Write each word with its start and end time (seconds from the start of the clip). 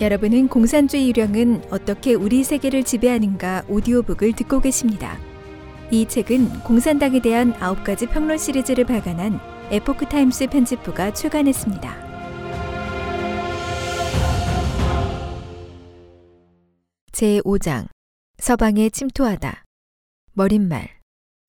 여러분은 0.00 0.48
공산주의 0.48 1.08
유령은 1.08 1.66
어떻게 1.70 2.14
우리 2.14 2.42
세계를 2.42 2.82
지배하는가 2.82 3.62
오디오북을 3.68 4.32
듣고 4.32 4.60
계십니다. 4.60 5.16
이 5.92 6.04
책은 6.06 6.64
공산당에 6.64 7.20
대한 7.20 7.52
9가지 7.52 8.10
평론 8.10 8.36
시리즈를 8.36 8.84
발간한 8.84 9.38
에포크 9.70 10.06
타임스 10.06 10.48
편집부가 10.48 11.12
출간했습니다. 11.14 12.04
제5장 17.12 17.86
서방에 18.38 18.90
침투하다 18.90 19.62
머리말 20.32 20.88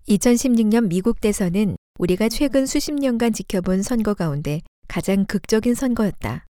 2016년 0.07 0.87
미국 0.87 1.19
대선은 1.19 1.77
우리가 1.97 2.29
최근 2.29 2.67
수십 2.67 2.93
년간 2.93 3.33
지켜본 3.33 3.81
선거 3.81 4.13
가운데 4.13 4.61
가장 4.87 5.25
극적인 5.25 5.73
선거였다. 5.73 6.45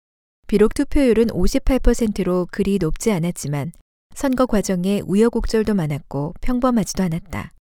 비록 0.53 0.75
투표율은 0.75 1.29
58%로 1.29 2.47
그리 2.51 2.77
높지 2.77 3.11
않았지만 3.11 3.73
선거 4.15 4.45
과정에 4.45 5.01
우여곡절도 5.07 5.73
많았고 5.73 6.35
평범하지도 6.43 7.03
않았다. 7.05 7.53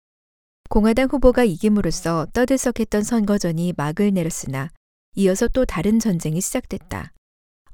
공화당 0.68 1.06
후보가 1.08 1.44
이김으로써 1.44 2.26
떠들썩했던 2.32 3.04
선거전이 3.04 3.74
막을 3.76 4.12
내렸으나 4.12 4.70
이어서 5.14 5.46
또 5.46 5.64
다른 5.64 6.00
전쟁이 6.00 6.40
시작됐다. 6.40 7.12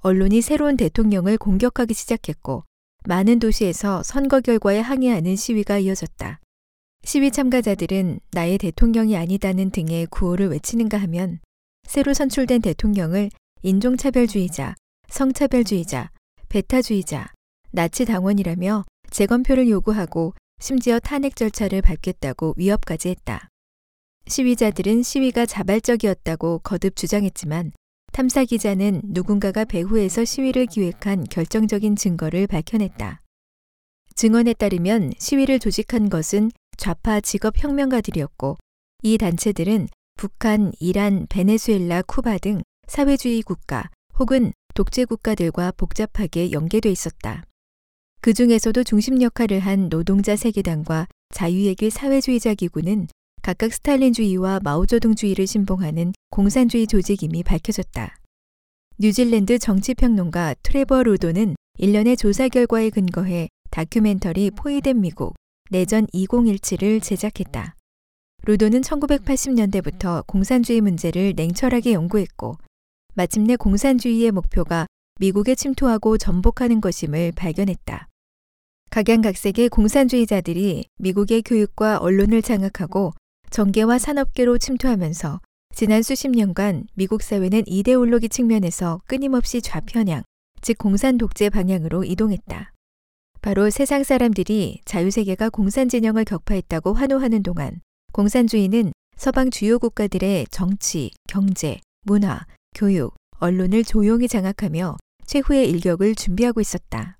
언론이 0.00 0.42
새로운 0.42 0.76
대통령을 0.76 1.38
공격하기 1.38 1.94
시작했고 1.94 2.64
많은 3.06 3.38
도시에서 3.38 4.02
선거 4.02 4.42
결과에 4.42 4.80
항의하는 4.80 5.34
시위가 5.34 5.78
이어졌다. 5.78 6.40
시위 7.04 7.30
참가자들은 7.30 8.20
나의 8.32 8.58
대통령이 8.58 9.16
아니다는 9.16 9.70
등의 9.70 10.08
구호를 10.10 10.50
외치는가 10.50 10.98
하면 10.98 11.38
새로 11.86 12.12
선출된 12.12 12.60
대통령을 12.60 13.30
인종차별주의자, 13.62 14.74
성차별주의자, 15.08 16.10
배타주의자, 16.48 17.32
나치 17.70 18.04
당원이라며 18.04 18.84
재검표를 19.10 19.68
요구하고 19.68 20.34
심지어 20.58 20.98
탄핵 20.98 21.36
절차를 21.36 21.82
밟겠다고 21.82 22.54
위협까지 22.56 23.10
했다. 23.10 23.48
시위자들은 24.28 25.02
시위가 25.02 25.46
자발적이었다고 25.46 26.60
거듭 26.60 26.96
주장했지만 26.96 27.72
탐사 28.12 28.44
기자는 28.44 29.02
누군가가 29.04 29.64
배후에서 29.64 30.24
시위를 30.24 30.66
기획한 30.66 31.24
결정적인 31.24 31.96
증거를 31.96 32.46
밝혀냈다. 32.46 33.20
증언에 34.14 34.54
따르면 34.54 35.12
시위를 35.18 35.58
조직한 35.58 36.08
것은 36.08 36.50
좌파 36.78 37.20
직업 37.20 37.62
혁명가들이었고 37.62 38.56
이 39.02 39.18
단체들은 39.18 39.88
북한, 40.16 40.72
이란, 40.80 41.26
베네수엘라, 41.28 42.02
쿠바 42.02 42.38
등 42.38 42.62
사회주의 42.88 43.42
국가 43.42 43.90
혹은 44.18 44.52
독재 44.76 45.06
국가들과 45.06 45.72
복잡하게 45.72 46.52
연계돼 46.52 46.90
있었다. 46.90 47.44
그 48.20 48.34
중에서도 48.34 48.84
중심 48.84 49.22
역할을 49.22 49.60
한 49.60 49.88
노동자 49.88 50.36
세계당과 50.36 51.06
자유예길 51.34 51.90
사회주의자 51.90 52.52
기구는 52.52 53.08
각각 53.40 53.72
스탈린주의와 53.72 54.60
마오쩌둥주의를 54.62 55.46
신봉하는 55.46 56.12
공산주의 56.28 56.86
조직임이 56.86 57.42
밝혀졌다. 57.42 58.16
뉴질랜드 58.98 59.58
정치평론가 59.58 60.56
트레버 60.62 61.04
루도는 61.04 61.56
일련의 61.78 62.18
조사 62.18 62.46
결과에 62.48 62.90
근거해 62.90 63.48
다큐멘터리 63.70 64.50
포위된 64.50 65.00
미국 65.00 65.36
내전 65.70 66.06
2017을 66.08 67.02
제작했다. 67.02 67.74
루도는 68.44 68.82
1980년대부터 68.82 70.26
공산주의 70.26 70.82
문제를 70.82 71.32
냉철하게 71.34 71.94
연구했고 71.94 72.58
마침내 73.16 73.56
공산주의의 73.56 74.30
목표가 74.30 74.86
미국에 75.18 75.54
침투하고 75.54 76.18
전복하는 76.18 76.82
것임을 76.82 77.32
발견했다. 77.34 78.08
각양각색의 78.90 79.70
공산주의자들이 79.70 80.84
미국의 80.98 81.40
교육과 81.40 81.96
언론을 81.96 82.42
장악하고 82.42 83.14
정계와 83.48 83.98
산업계로 83.98 84.58
침투하면서 84.58 85.40
지난 85.74 86.02
수십 86.02 86.28
년간 86.28 86.88
미국 86.92 87.22
사회는 87.22 87.62
이데올로기 87.66 88.28
측면에서 88.28 89.00
끊임없이 89.06 89.62
좌편향, 89.62 90.22
즉 90.60 90.76
공산 90.76 91.16
독재 91.16 91.48
방향으로 91.48 92.04
이동했다. 92.04 92.72
바로 93.40 93.70
세상 93.70 94.04
사람들이 94.04 94.82
자유세계가 94.84 95.48
공산 95.48 95.88
진영을 95.88 96.26
격파했다고 96.26 96.92
환호하는 96.92 97.42
동안 97.42 97.80
공산주의는 98.12 98.92
서방 99.16 99.50
주요 99.50 99.78
국가들의 99.78 100.48
정치, 100.50 101.12
경제, 101.26 101.80
문화, 102.02 102.44
교육, 102.76 103.14
언론을 103.38 103.84
조용히 103.84 104.28
장악하며 104.28 104.98
최후의 105.24 105.70
일격을 105.70 106.14
준비하고 106.14 106.60
있었다. 106.60 107.16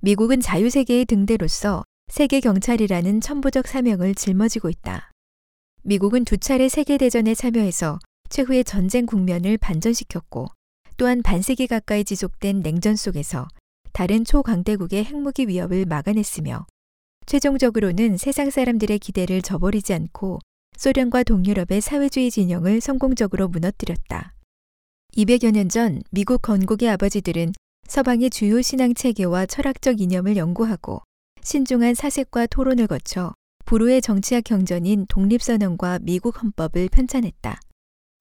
미국은 0.00 0.40
자유세계의 0.40 1.04
등대로서 1.04 1.84
세계 2.08 2.40
경찰이라는 2.40 3.20
천부적 3.20 3.68
사명을 3.68 4.14
짊어지고 4.14 4.70
있다. 4.70 5.10
미국은 5.82 6.24
두 6.24 6.38
차례 6.38 6.70
세계대전에 6.70 7.34
참여해서 7.34 7.98
최후의 8.30 8.64
전쟁 8.64 9.04
국면을 9.04 9.58
반전시켰고 9.58 10.46
또한 10.96 11.20
반세기 11.20 11.66
가까이 11.66 12.02
지속된 12.02 12.62
냉전 12.62 12.96
속에서 12.96 13.48
다른 13.92 14.24
초강대국의 14.24 15.04
핵무기 15.04 15.46
위협을 15.46 15.84
막아냈으며 15.84 16.64
최종적으로는 17.26 18.16
세상 18.16 18.48
사람들의 18.48 18.98
기대를 18.98 19.42
저버리지 19.42 19.92
않고 19.92 20.38
소련과 20.78 21.24
동유럽의 21.24 21.82
사회주의 21.82 22.30
진영을 22.30 22.80
성공적으로 22.80 23.48
무너뜨렸다. 23.48 24.32
200여 25.16 25.52
년 25.52 25.68
전 25.68 26.02
미국 26.10 26.42
건국의 26.42 26.88
아버지들은 26.90 27.52
서방의 27.88 28.30
주요 28.30 28.62
신앙 28.62 28.94
체계와 28.94 29.46
철학적 29.46 30.00
이념을 30.00 30.36
연구하고 30.36 31.02
신중한 31.42 31.94
사색과 31.94 32.46
토론을 32.46 32.86
거쳐 32.86 33.34
불후의 33.64 34.02
정치학 34.02 34.44
경전인 34.44 35.06
독립선언과 35.08 36.00
미국 36.02 36.40
헌법을 36.42 36.88
편찬했다. 36.90 37.60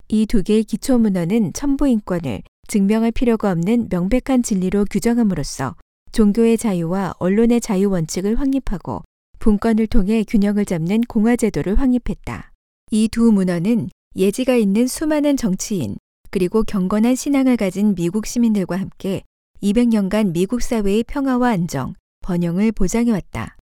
이 0.09 0.25
두 0.25 0.41
개의 0.41 0.63
기초 0.63 0.97
문헌은 0.97 1.53
천부인권을 1.53 2.41
증명할 2.67 3.11
필요가 3.11 3.51
없는 3.51 3.87
명백한 3.89 4.41
진리로 4.43 4.85
규정함으로써 4.89 5.75
종교의 6.11 6.57
자유와 6.57 7.13
언론의 7.19 7.61
자유 7.61 7.89
원칙을 7.91 8.39
확립하고 8.39 9.03
분권을 9.37 9.87
통해 9.87 10.23
균형을 10.27 10.65
잡는 10.65 11.01
공화제도를 11.01 11.79
확립했다. 11.79 12.51
이 12.91 13.07
두 13.09 13.31
문헌은 13.31 13.89
예지가 14.15 14.55
있는 14.55 14.87
수많은 14.87 15.37
정치인, 15.37 15.97
그리고 16.31 16.63
경건한 16.63 17.15
신앙을 17.15 17.57
가진 17.57 17.95
미국 17.95 18.25
시민들과 18.25 18.77
함께 18.77 19.23
200년간 19.63 20.31
미국 20.31 20.61
사회의 20.61 21.03
평화와 21.03 21.49
안정, 21.49 21.95
번영을 22.21 22.71
보장해왔다. 22.71 23.57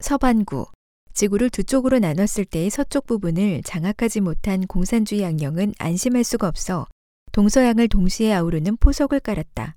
서반구, 0.00 0.66
지구를 1.12 1.50
두 1.50 1.64
쪽으로 1.64 1.98
나눴을 1.98 2.46
때의 2.50 2.70
서쪽 2.70 3.06
부분을 3.06 3.62
장악하지 3.62 4.22
못한 4.22 4.66
공산주의 4.66 5.24
악령은 5.24 5.74
안심할 5.78 6.24
수가 6.24 6.48
없어 6.48 6.86
동서양을 7.32 7.88
동시에 7.88 8.32
아우르는 8.32 8.78
포석을 8.78 9.20
깔았다. 9.20 9.76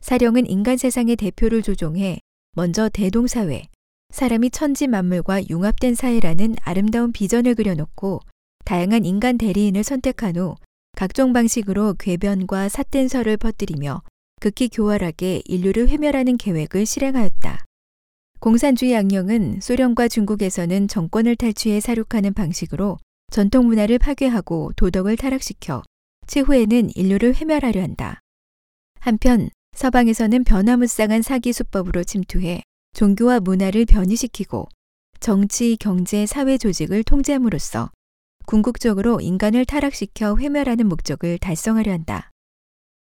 사령은 0.00 0.48
인간 0.48 0.76
세상의 0.76 1.16
대표를 1.16 1.62
조종해 1.62 2.20
먼저 2.52 2.88
대동사회, 2.88 3.64
사람이 4.10 4.50
천지 4.50 4.86
만물과 4.86 5.48
융합된 5.48 5.94
사회라는 5.94 6.56
아름다운 6.62 7.12
비전을 7.12 7.54
그려놓고 7.54 8.20
다양한 8.64 9.04
인간 9.04 9.38
대리인을 9.38 9.82
선택한 9.82 10.36
후 10.36 10.54
각종 10.96 11.32
방식으로 11.32 11.94
궤변과 11.98 12.68
삿된 12.68 13.08
설을 13.08 13.36
퍼뜨리며 13.36 14.02
극히 14.40 14.68
교활하게 14.68 15.42
인류를 15.44 15.88
회멸하는 15.88 16.36
계획을 16.36 16.86
실행하였다. 16.86 17.64
공산주의 18.40 18.96
악령은 18.96 19.60
소련과 19.60 20.08
중국에서는 20.08 20.88
정권을 20.88 21.36
탈취해 21.36 21.80
사륙하는 21.80 22.34
방식으로 22.34 22.98
전통 23.30 23.66
문화를 23.66 23.98
파괴하고 23.98 24.72
도덕을 24.76 25.16
타락시켜 25.16 25.82
최후에는 26.26 26.90
인류를 26.94 27.34
회멸하려 27.36 27.80
한다. 27.80 28.20
한편 29.00 29.48
서방에서는 29.74 30.44
변화무쌍한 30.44 31.22
사기 31.22 31.52
수법으로 31.52 32.04
침투해 32.04 32.62
종교와 32.94 33.40
문화를 33.40 33.86
변이시키고 33.86 34.68
정치, 35.20 35.76
경제, 35.78 36.26
사회 36.26 36.58
조직을 36.58 37.04
통제함으로써 37.04 37.90
궁극적으로 38.46 39.20
인간을 39.20 39.64
타락시켜 39.64 40.36
회멸하는 40.36 40.88
목적을 40.88 41.38
달성하려 41.38 41.92
한다. 41.92 42.30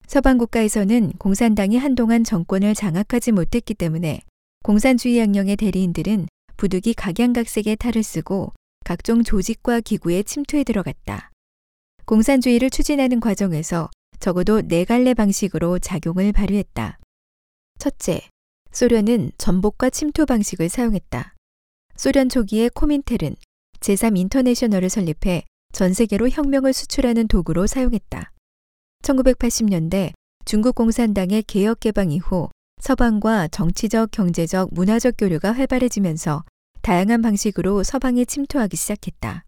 서방 0.08 0.38
국가에서는 0.38 1.14
공산당이 1.20 1.78
한동안 1.78 2.24
정권을 2.24 2.74
장악하지 2.76 3.32
못했기 3.32 3.76
때문에 3.76 4.22
공산주의 4.64 5.20
양령의 5.20 5.56
대리인들은 5.56 6.28
부득이 6.58 6.94
각양각색의 6.94 7.78
탈을 7.78 8.04
쓰고 8.04 8.54
각종 8.84 9.24
조직과 9.24 9.82
기구에 9.82 10.24
침투해 10.24 10.64
들어갔다. 10.64 11.32
공산주의를 12.06 12.70
추진하는 12.70 13.20
과정에서 13.20 13.90
적어도 14.20 14.62
네 14.62 14.84
갈래 14.84 15.14
방식으로 15.14 15.80
작용을 15.80 16.34
발휘했다. 16.34 17.00
첫째, 17.78 18.22
소련은 18.72 19.32
전복과 19.38 19.92
침투 19.92 20.26
방식을 20.26 20.70
사용했다. 20.70 21.36
소련 21.96 22.30
초기에 22.30 22.70
코민텔은 22.70 23.36
제3 23.80 24.18
인터내셔널을 24.18 24.90
설립해 24.90 25.44
전 25.72 25.94
세계로 25.94 26.30
혁명을 26.30 26.74
수출하는 26.74 27.28
도구로 27.28 27.68
사용했다. 27.68 28.32
1980년대 29.04 30.14
중국 30.46 30.76
공산당의 30.76 31.44
개혁 31.44 31.80
개방 31.80 32.12
이후 32.12 32.50
서방과 32.82 33.50
정치적, 33.50 34.12
경제적, 34.12 34.70
문화적 34.74 35.16
교류가 35.18 35.52
활발해지면서 35.52 36.44
다양한 36.82 37.22
방식으로 37.22 37.84
서방에 37.84 38.26
침투하기 38.26 38.76
시작했다. 38.76 39.46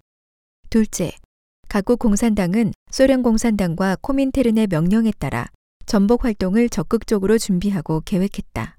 둘째, 0.69 1.11
각국 1.69 1.99
공산당은 1.99 2.73
소련 2.91 3.23
공산당과 3.23 3.97
코민테른의 4.01 4.67
명령에 4.67 5.11
따라 5.17 5.47
전복 5.85 6.25
활동을 6.25 6.69
적극적으로 6.69 7.37
준비하고 7.37 8.01
계획했다. 8.05 8.75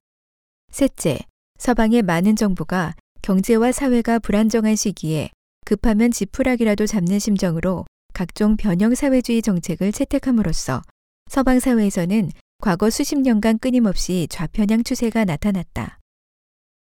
셋째, 0.70 1.20
서방의 1.58 2.02
많은 2.02 2.36
정부가 2.36 2.94
경제와 3.22 3.72
사회가 3.72 4.18
불안정한 4.18 4.76
시기에 4.76 5.30
급하면 5.64 6.10
지푸라기라도 6.10 6.86
잡는 6.86 7.18
심정으로 7.18 7.84
각종 8.12 8.56
변형 8.56 8.94
사회주의 8.94 9.42
정책을 9.42 9.92
채택함으로써 9.92 10.82
서방 11.30 11.60
사회에서는 11.60 12.30
과거 12.58 12.90
수십 12.90 13.18
년간 13.18 13.58
끊임없이 13.58 14.26
좌편향 14.30 14.84
추세가 14.84 15.24
나타났다. 15.24 15.98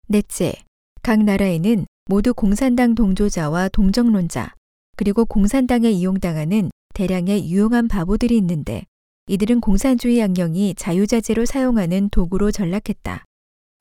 넷째, 0.08 0.54
각 1.02 1.22
나라에는 1.22 1.86
모두 2.06 2.32
공산당 2.34 2.94
동조자와 2.94 3.69
동정론자, 3.69 4.54
그리고 4.96 5.25
공산당에 5.25 5.90
이용당하는 5.90 6.70
대량의 6.94 7.50
유용한 7.50 7.86
바보들이 7.86 8.36
있는데 8.38 8.84
이들은 9.28 9.60
공산주의 9.60 10.19
양령이 10.19 10.75
자유자재로 10.75 11.44
사용하는 11.44 12.08
도구로 12.08 12.50
전락했다. 12.50 13.25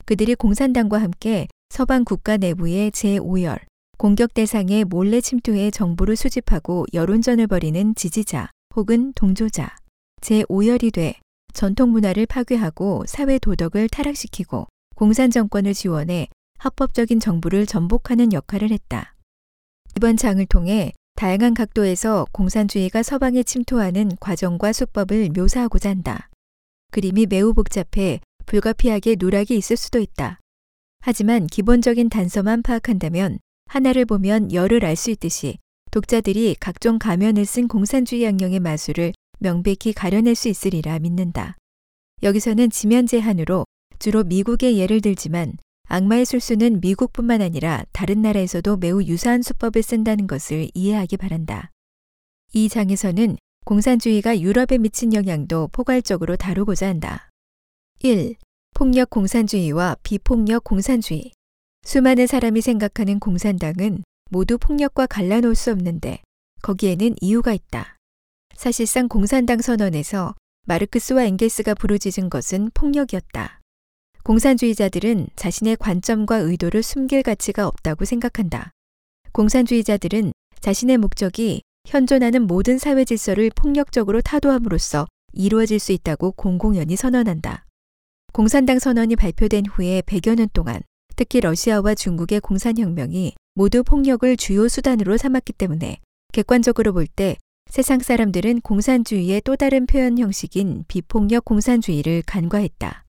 그들이 0.05 0.35
공산당과 0.35 1.01
함께 1.01 1.47
서방 1.69 2.03
국가 2.03 2.37
내부의 2.37 2.91
제5열, 2.91 3.59
공격 3.97 4.35
대상에 4.35 4.83
몰래 4.83 5.21
침투해 5.21 5.71
정보를 5.71 6.15
수집하고 6.15 6.85
여론전을 6.93 7.47
벌이는 7.47 7.95
지지자 7.95 8.51
혹은 8.75 9.11
동조자, 9.13 9.75
제5열이 10.21 10.93
돼 10.93 11.15
전통 11.53 11.89
문화를 11.89 12.27
파괴하고 12.27 13.05
사회 13.07 13.39
도덕을 13.39 13.89
타락시키고 13.89 14.67
공산 14.95 15.31
정권을 15.31 15.73
지원해 15.73 16.27
합법적인 16.59 17.19
정부를 17.19 17.65
전복하는 17.65 18.33
역할을 18.33 18.69
했다. 18.69 19.15
이번 19.95 20.15
장을 20.15 20.45
통해 20.45 20.93
다양한 21.15 21.55
각도에서 21.55 22.27
공산주의가 22.31 23.01
서방에 23.01 23.41
침투하는 23.41 24.11
과정과 24.19 24.73
수법을 24.73 25.29
묘사하고자 25.35 25.89
한다. 25.89 26.29
그림이 26.91 27.25
매우 27.25 27.55
복잡해 27.55 28.19
불가피하게 28.45 29.15
누락이 29.17 29.57
있을 29.57 29.75
수도 29.75 29.97
있다. 29.97 30.39
하지만 30.99 31.47
기본적인 31.47 32.09
단서만 32.09 32.61
파악한다면 32.61 33.39
하나를 33.67 34.05
보면 34.05 34.51
열을 34.51 34.83
알 34.85 34.95
수 34.95 35.11
있듯이 35.11 35.57
독자들이 35.91 36.55
각종 36.59 36.99
가면을 36.99 37.45
쓴 37.45 37.67
공산주의 37.67 38.23
양령의 38.23 38.59
마술을 38.59 39.13
명백히 39.39 39.93
가려낼 39.93 40.35
수 40.35 40.49
있으리라 40.49 40.99
믿는다. 40.99 41.55
여기서는 42.23 42.69
지면 42.69 43.05
제한으로 43.05 43.65
주로 43.99 44.23
미국의 44.23 44.77
예를 44.77 45.01
들지만 45.01 45.57
악마의 45.87 46.25
술수는 46.25 46.81
미국뿐만 46.81 47.41
아니라 47.41 47.85
다른 47.93 48.21
나라에서도 48.21 48.77
매우 48.77 49.01
유사한 49.03 49.41
수법을 49.41 49.81
쓴다는 49.83 50.27
것을 50.27 50.69
이해하기 50.73 51.17
바란다. 51.17 51.71
이 52.53 52.67
장에서는 52.67 53.37
공산주의가 53.65 54.39
유럽에 54.41 54.77
미친 54.79 55.13
영향도 55.13 55.69
포괄적으로 55.71 56.35
다루고자 56.35 56.87
한다. 56.87 57.29
1. 58.01 58.35
폭력 58.73 59.09
공산주의와 59.09 59.97
비폭력 60.03 60.63
공산주의. 60.63 61.36
수많은 61.87 62.27
사람이 62.27 62.59
생각하는 62.59 63.17
공산당은 63.17 64.03
모두 64.29 64.57
폭력과 64.57 65.07
갈라놓을 65.07 65.55
수 65.55 65.71
없는데 65.71 66.19
거기에는 66.61 67.15
이유가 67.21 67.53
있다. 67.53 67.95
사실상 68.53 69.07
공산당 69.07 69.61
선언에서 69.61 70.35
마르크스와 70.65 71.23
엥겔스가 71.23 71.75
부르짖은 71.75 72.29
것은 72.29 72.71
폭력이었다. 72.73 73.61
공산주의자들은 74.23 75.27
자신의 75.37 75.77
관점과 75.77 76.39
의도를 76.39 76.83
숨길 76.83 77.23
가치가 77.23 77.65
없다고 77.67 78.03
생각한다. 78.03 78.71
공산주의자들은 79.31 80.33
자신의 80.59 80.97
목적이 80.97 81.61
현존하는 81.87 82.47
모든 82.47 82.77
사회 82.77 83.05
질서를 83.05 83.49
폭력적으로 83.55 84.19
타도함으로써 84.19 85.07
이루어질 85.31 85.79
수 85.79 85.93
있다고 85.93 86.33
공공연히 86.33 86.97
선언한다. 86.97 87.63
공산당 88.33 88.77
선언이 88.77 89.15
발표된 89.15 89.67
후에 89.67 90.01
100여 90.01 90.35
년 90.35 90.49
동안 90.51 90.81
특히 91.17 91.41
러시아와 91.41 91.95
중국의 91.95 92.39
공산혁명이 92.39 93.33
모두 93.55 93.83
폭력을 93.83 94.37
주요 94.37 94.67
수단으로 94.69 95.17
삼았기 95.17 95.53
때문에 95.53 95.97
객관적으로 96.31 96.93
볼 96.93 97.07
때 97.07 97.35
세상 97.69 97.99
사람들은 97.99 98.61
공산주의의 98.61 99.41
또 99.41 99.55
다른 99.55 99.87
표현 99.87 100.17
형식인 100.17 100.85
비폭력 100.87 101.43
공산주의를 101.43 102.23
간과했다. 102.25 103.03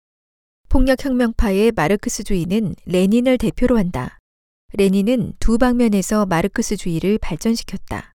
폭력혁명파의 0.69 1.73
마르크스주의는 1.73 2.75
레닌을 2.87 3.39
대표로 3.39 3.79
한다. 3.79 4.19
레닌은 4.73 5.35
두 5.39 5.59
방면에서 5.59 6.27
마르크스주의를 6.27 7.19
발전시켰다. 7.19 8.13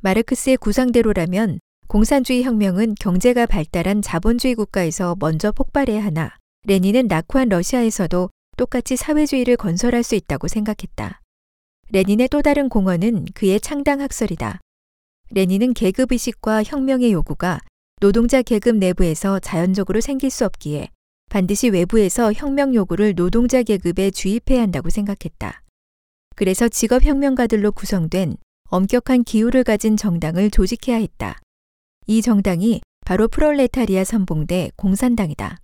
마르크스의 0.00 0.58
구상대로라면 0.58 1.58
공산주의 1.86 2.42
혁명은 2.42 2.96
경제가 3.00 3.46
발달한 3.46 4.02
자본주의 4.02 4.54
국가에서 4.54 5.16
먼저 5.18 5.52
폭발해야 5.52 6.04
하나 6.04 6.36
레닌은 6.66 7.06
낙후한 7.06 7.48
러시아에서도 7.48 8.30
똑같이 8.58 8.96
사회주의를 8.96 9.56
건설할 9.56 10.02
수 10.02 10.16
있다고 10.16 10.48
생각했다. 10.48 11.20
레닌의 11.90 12.28
또 12.28 12.42
다른 12.42 12.68
공헌은 12.68 13.26
그의 13.32 13.60
창당 13.60 14.02
학설이다. 14.02 14.60
레닌은 15.30 15.72
계급의식과 15.72 16.64
혁명의 16.64 17.12
요구가 17.12 17.60
노동자 18.00 18.42
계급 18.42 18.76
내부에서 18.76 19.38
자연적으로 19.38 20.00
생길 20.00 20.28
수 20.30 20.44
없기에 20.44 20.88
반드시 21.30 21.68
외부에서 21.68 22.32
혁명 22.32 22.74
요구를 22.74 23.14
노동자 23.14 23.62
계급에 23.62 24.10
주입해야 24.10 24.60
한다고 24.60 24.90
생각했다. 24.90 25.62
그래서 26.34 26.68
직업혁명가들로 26.68 27.72
구성된 27.72 28.36
엄격한 28.70 29.24
기율을 29.24 29.64
가진 29.64 29.96
정당을 29.96 30.50
조직해야 30.50 30.96
했다. 30.98 31.38
이 32.06 32.22
정당이 32.22 32.80
바로 33.06 33.28
프롤레타리아 33.28 34.04
선봉대 34.04 34.72
공산당이다. 34.76 35.58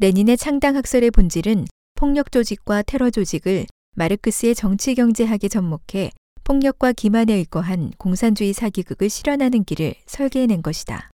레닌의 0.00 0.36
창당 0.36 0.76
학설의 0.76 1.10
본질은 1.10 1.66
폭력 1.98 2.30
조직과 2.30 2.82
테러 2.82 3.10
조직을 3.10 3.66
마르크스의 3.96 4.54
정치 4.54 4.94
경제학에 4.94 5.48
접목해 5.48 6.12
폭력과 6.44 6.92
기만에 6.92 7.34
의거한 7.34 7.90
공산주의 7.98 8.52
사기극을 8.52 9.10
실현하는 9.10 9.64
길을 9.64 9.96
설계해낸 10.06 10.62
것이다. 10.62 11.10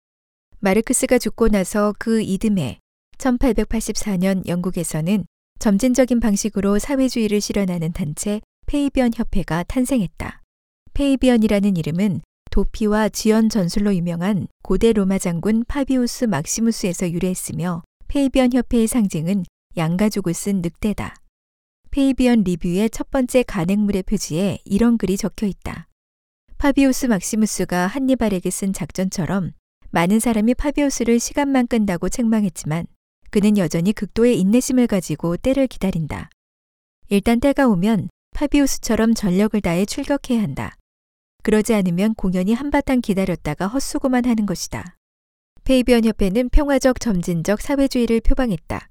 마르크스가 0.59 1.19
죽고 1.19 1.47
나서 1.47 1.93
그 1.98 2.22
이듬해 2.22 2.79
1884년 3.17 4.46
영국에서는 4.46 5.24
점진적인 5.60 6.19
방식으로 6.19 6.79
사회주의를 6.79 7.39
실현하는 7.39 7.93
단체 7.93 8.41
페이비언 8.65 9.12
협회가 9.15 9.63
탄생했다. 9.63 10.41
페이비언이라는 10.93 11.77
이름은 11.77 12.19
도피와 12.51 13.07
지연 13.07 13.48
전술로 13.48 13.96
유명한 13.96 14.48
고대 14.62 14.91
로마 14.91 15.17
장군 15.17 15.63
파비우스 15.65 16.25
막시무스에서 16.25 17.10
유래했으며 17.10 17.84
페이비언 18.10 18.51
협회의 18.51 18.88
상징은 18.88 19.46
양가죽을 19.75 20.34
쓴 20.34 20.62
늑대다. 20.62 21.15
페이비언 21.89 22.44
리뷰의 22.44 22.89
첫 22.89 23.10
번째 23.10 23.44
간행물의 23.44 24.03
표지에 24.03 24.60
이런 24.65 24.98
글이 24.98 25.18
적혀 25.18 25.48
있다. 25.48 25.88
파비우스 26.58 27.08
막시무스가 27.08 27.88
한니발에게 27.88 28.50
쓴 28.50 28.72
작전처럼 28.72 29.53
많은 29.92 30.20
사람이 30.20 30.56
파비우스를 30.56 31.20
시간만 31.20 31.68
끈다고 31.68 32.10
책망했지만 32.10 32.88
그는 33.32 33.58
여전히 33.58 33.94
극도의 33.94 34.39
인내심을 34.39 34.88
가지고 34.88 35.38
때를 35.38 35.68
기다린다. 35.68 36.30
일단 37.10 37.39
때가 37.39 37.68
오면 37.68 38.10
파비우스처럼 38.36 39.13
전력을 39.13 39.60
다해 39.60 39.86
출격해야 39.86 40.42
한다. 40.42 40.75
그러지 41.44 41.74
않으면 41.74 42.13
공연히 42.15 42.53
한바탕 42.53 43.01
기다렸다가 43.01 43.68
헛수고만 43.68 44.25
하는 44.25 44.46
것이다. 44.46 44.98
페이비언 45.63 46.06
협회는 46.06 46.50
평화적 46.50 47.00
점진적 47.00 47.62
사회주의를 47.62 48.22
표방했다. 48.22 48.88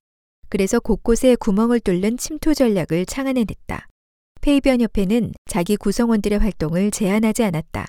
그래서 0.52 0.80
곳곳에 0.80 1.35
구멍을 1.35 1.80
뚫는 1.80 2.18
침투 2.18 2.54
전략을 2.54 3.06
창안해냈다. 3.06 3.87
페이비언 4.42 4.82
협회는 4.82 5.32
자기 5.47 5.78
구성원들의 5.78 6.40
활동을 6.40 6.90
제한하지 6.90 7.42
않았다. 7.42 7.87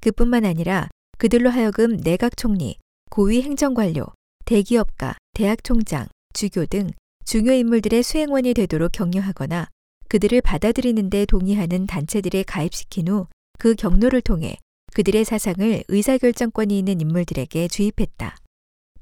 그뿐만 0.00 0.44
아니라 0.44 0.88
그들로 1.18 1.48
하여금 1.48 1.98
내각 1.98 2.36
총리, 2.36 2.76
고위 3.08 3.42
행정관료, 3.42 4.06
대기업가, 4.46 5.14
대학 5.32 5.62
총장, 5.62 6.08
주교 6.34 6.66
등 6.66 6.90
중요 7.24 7.52
인물들의 7.52 8.02
수행원이 8.02 8.54
되도록 8.54 8.90
격려하거나 8.90 9.68
그들을 10.08 10.40
받아들이는 10.40 11.08
데 11.08 11.24
동의하는 11.24 11.86
단체들에 11.86 12.42
가입시킨 12.42 13.06
후 13.06 13.28
그 13.60 13.76
경로를 13.76 14.22
통해 14.22 14.56
그들의 14.92 15.24
사상을 15.24 15.84
의사결정권이 15.86 16.76
있는 16.76 17.00
인물들에게 17.00 17.68
주입했다. 17.68 18.34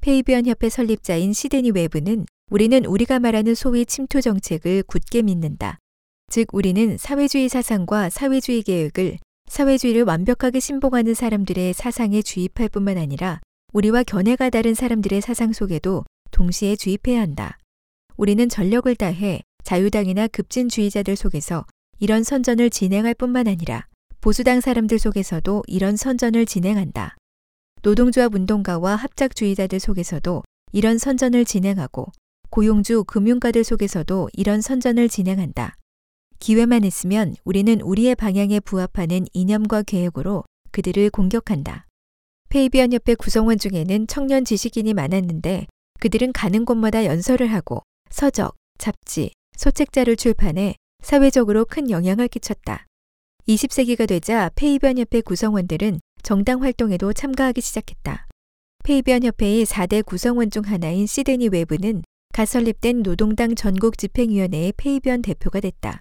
페이비언 0.01 0.45
협회 0.45 0.69
설립자인 0.69 1.33
시드니 1.33 1.71
웨브는 1.71 2.27
우리는 2.51 2.83
우리가 2.83 3.19
말하는 3.19 3.55
소위 3.55 3.85
침투 3.85 4.19
정책을 4.21 4.83
굳게 4.83 5.21
믿는다. 5.21 5.79
즉, 6.29 6.47
우리는 6.51 6.97
사회주의 6.97 7.47
사상과 7.47 8.09
사회주의 8.09 8.61
계획을 8.61 9.19
사회주의를 9.47 10.03
완벽하게 10.03 10.59
신봉하는 10.59 11.13
사람들의 11.13 11.71
사상에 11.71 12.21
주입할 12.21 12.67
뿐만 12.67 12.97
아니라 12.97 13.39
우리와 13.71 14.03
견해가 14.03 14.49
다른 14.49 14.73
사람들의 14.73 15.21
사상 15.21 15.53
속에도 15.53 16.03
동시에 16.31 16.75
주입해야 16.75 17.21
한다. 17.21 17.57
우리는 18.17 18.49
전력을 18.49 18.93
다해 18.97 19.43
자유당이나 19.63 20.27
급진주의자들 20.27 21.15
속에서 21.15 21.65
이런 21.99 22.23
선전을 22.25 22.69
진행할 22.69 23.13
뿐만 23.13 23.47
아니라 23.47 23.87
보수당 24.19 24.59
사람들 24.59 24.99
속에서도 24.99 25.63
이런 25.67 25.95
선전을 25.95 26.45
진행한다. 26.45 27.15
노동조합 27.81 28.35
운동가와 28.35 28.97
합작주의자들 28.97 29.79
속에서도 29.79 30.43
이런 30.73 30.97
선전을 30.97 31.45
진행하고 31.45 32.11
고용주 32.51 33.05
금융가들 33.05 33.63
속에서도 33.63 34.29
이런 34.33 34.59
선전을 34.59 35.07
진행한다. 35.07 35.77
기회만 36.39 36.83
있으면 36.83 37.33
우리는 37.45 37.79
우리의 37.79 38.15
방향에 38.15 38.59
부합하는 38.59 39.25
이념과 39.31 39.83
계획으로 39.83 40.43
그들을 40.71 41.09
공격한다. 41.11 41.87
페이비안 42.49 42.91
협회 42.91 43.15
구성원 43.15 43.57
중에는 43.57 44.05
청년 44.07 44.43
지식인이 44.43 44.93
많았는데 44.93 45.67
그들은 46.01 46.33
가는 46.33 46.65
곳마다 46.65 47.05
연설을 47.05 47.47
하고 47.47 47.83
서적, 48.09 48.53
잡지, 48.77 49.31
소책자를 49.55 50.17
출판해 50.17 50.75
사회적으로 51.01 51.63
큰 51.63 51.89
영향을 51.89 52.27
끼쳤다. 52.27 52.85
20세기가 53.47 54.09
되자 54.09 54.51
페이비안 54.55 54.97
협회 54.97 55.21
구성원들은 55.21 56.01
정당 56.21 56.63
활동에도 56.63 57.13
참가하기 57.13 57.61
시작했다. 57.61 58.27
페이비안 58.83 59.23
협회의 59.23 59.65
4대 59.65 60.05
구성원 60.05 60.51
중 60.51 60.63
하나인 60.65 61.07
시드니 61.07 61.47
웨브는 61.47 62.03
갓 62.33 62.45
설립된 62.45 63.03
노동당 63.03 63.55
전국 63.55 63.97
집행위원회의 63.97 64.73
페이비안 64.77 65.21
대표가 65.21 65.59
됐다. 65.59 65.99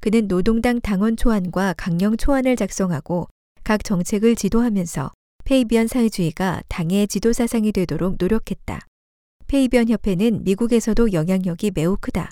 그는 0.00 0.26
노동당 0.26 0.80
당헌 0.80 1.18
초안과 1.18 1.74
강령 1.76 2.16
초안을 2.16 2.56
작성하고 2.56 3.28
각 3.62 3.84
정책을 3.84 4.36
지도하면서 4.36 5.10
페이비안 5.44 5.86
사회주의가 5.86 6.62
당의 6.68 7.06
지도 7.08 7.34
사상이 7.34 7.72
되도록 7.72 8.16
노력했다. 8.18 8.80
페이비안 9.48 9.90
협회는 9.90 10.44
미국에서도 10.44 11.12
영향력이 11.12 11.72
매우 11.74 11.98
크다. 12.00 12.30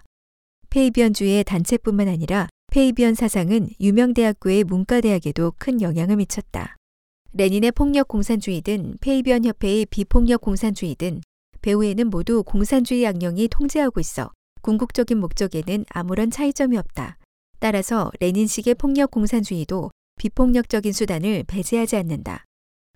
페이비언주의 0.70 1.44
단체뿐만 1.44 2.08
아니라 2.08 2.48
페이비언 2.72 3.14
사상은 3.14 3.68
유명 3.78 4.14
대학교의 4.14 4.64
문과대학에도 4.64 5.52
큰 5.58 5.82
영향을 5.82 6.16
미쳤다. 6.16 6.76
레닌의 7.34 7.72
폭력 7.72 8.08
공산주의든 8.08 8.96
페이비언 9.00 9.44
협회의 9.44 9.84
비폭력 9.84 10.40
공산주의든 10.40 11.20
배후에는 11.64 12.10
모두 12.10 12.42
공산주의 12.42 13.04
악령이 13.04 13.48
통제하고 13.48 13.98
있어 13.98 14.30
궁극적인 14.60 15.16
목적에는 15.18 15.86
아무런 15.88 16.30
차이점이 16.30 16.76
없다. 16.76 17.16
따라서 17.58 18.10
레닌식의 18.20 18.74
폭력 18.74 19.10
공산주의도 19.10 19.90
비폭력적인 20.18 20.92
수단을 20.92 21.44
배제하지 21.44 21.96
않는다. 21.96 22.44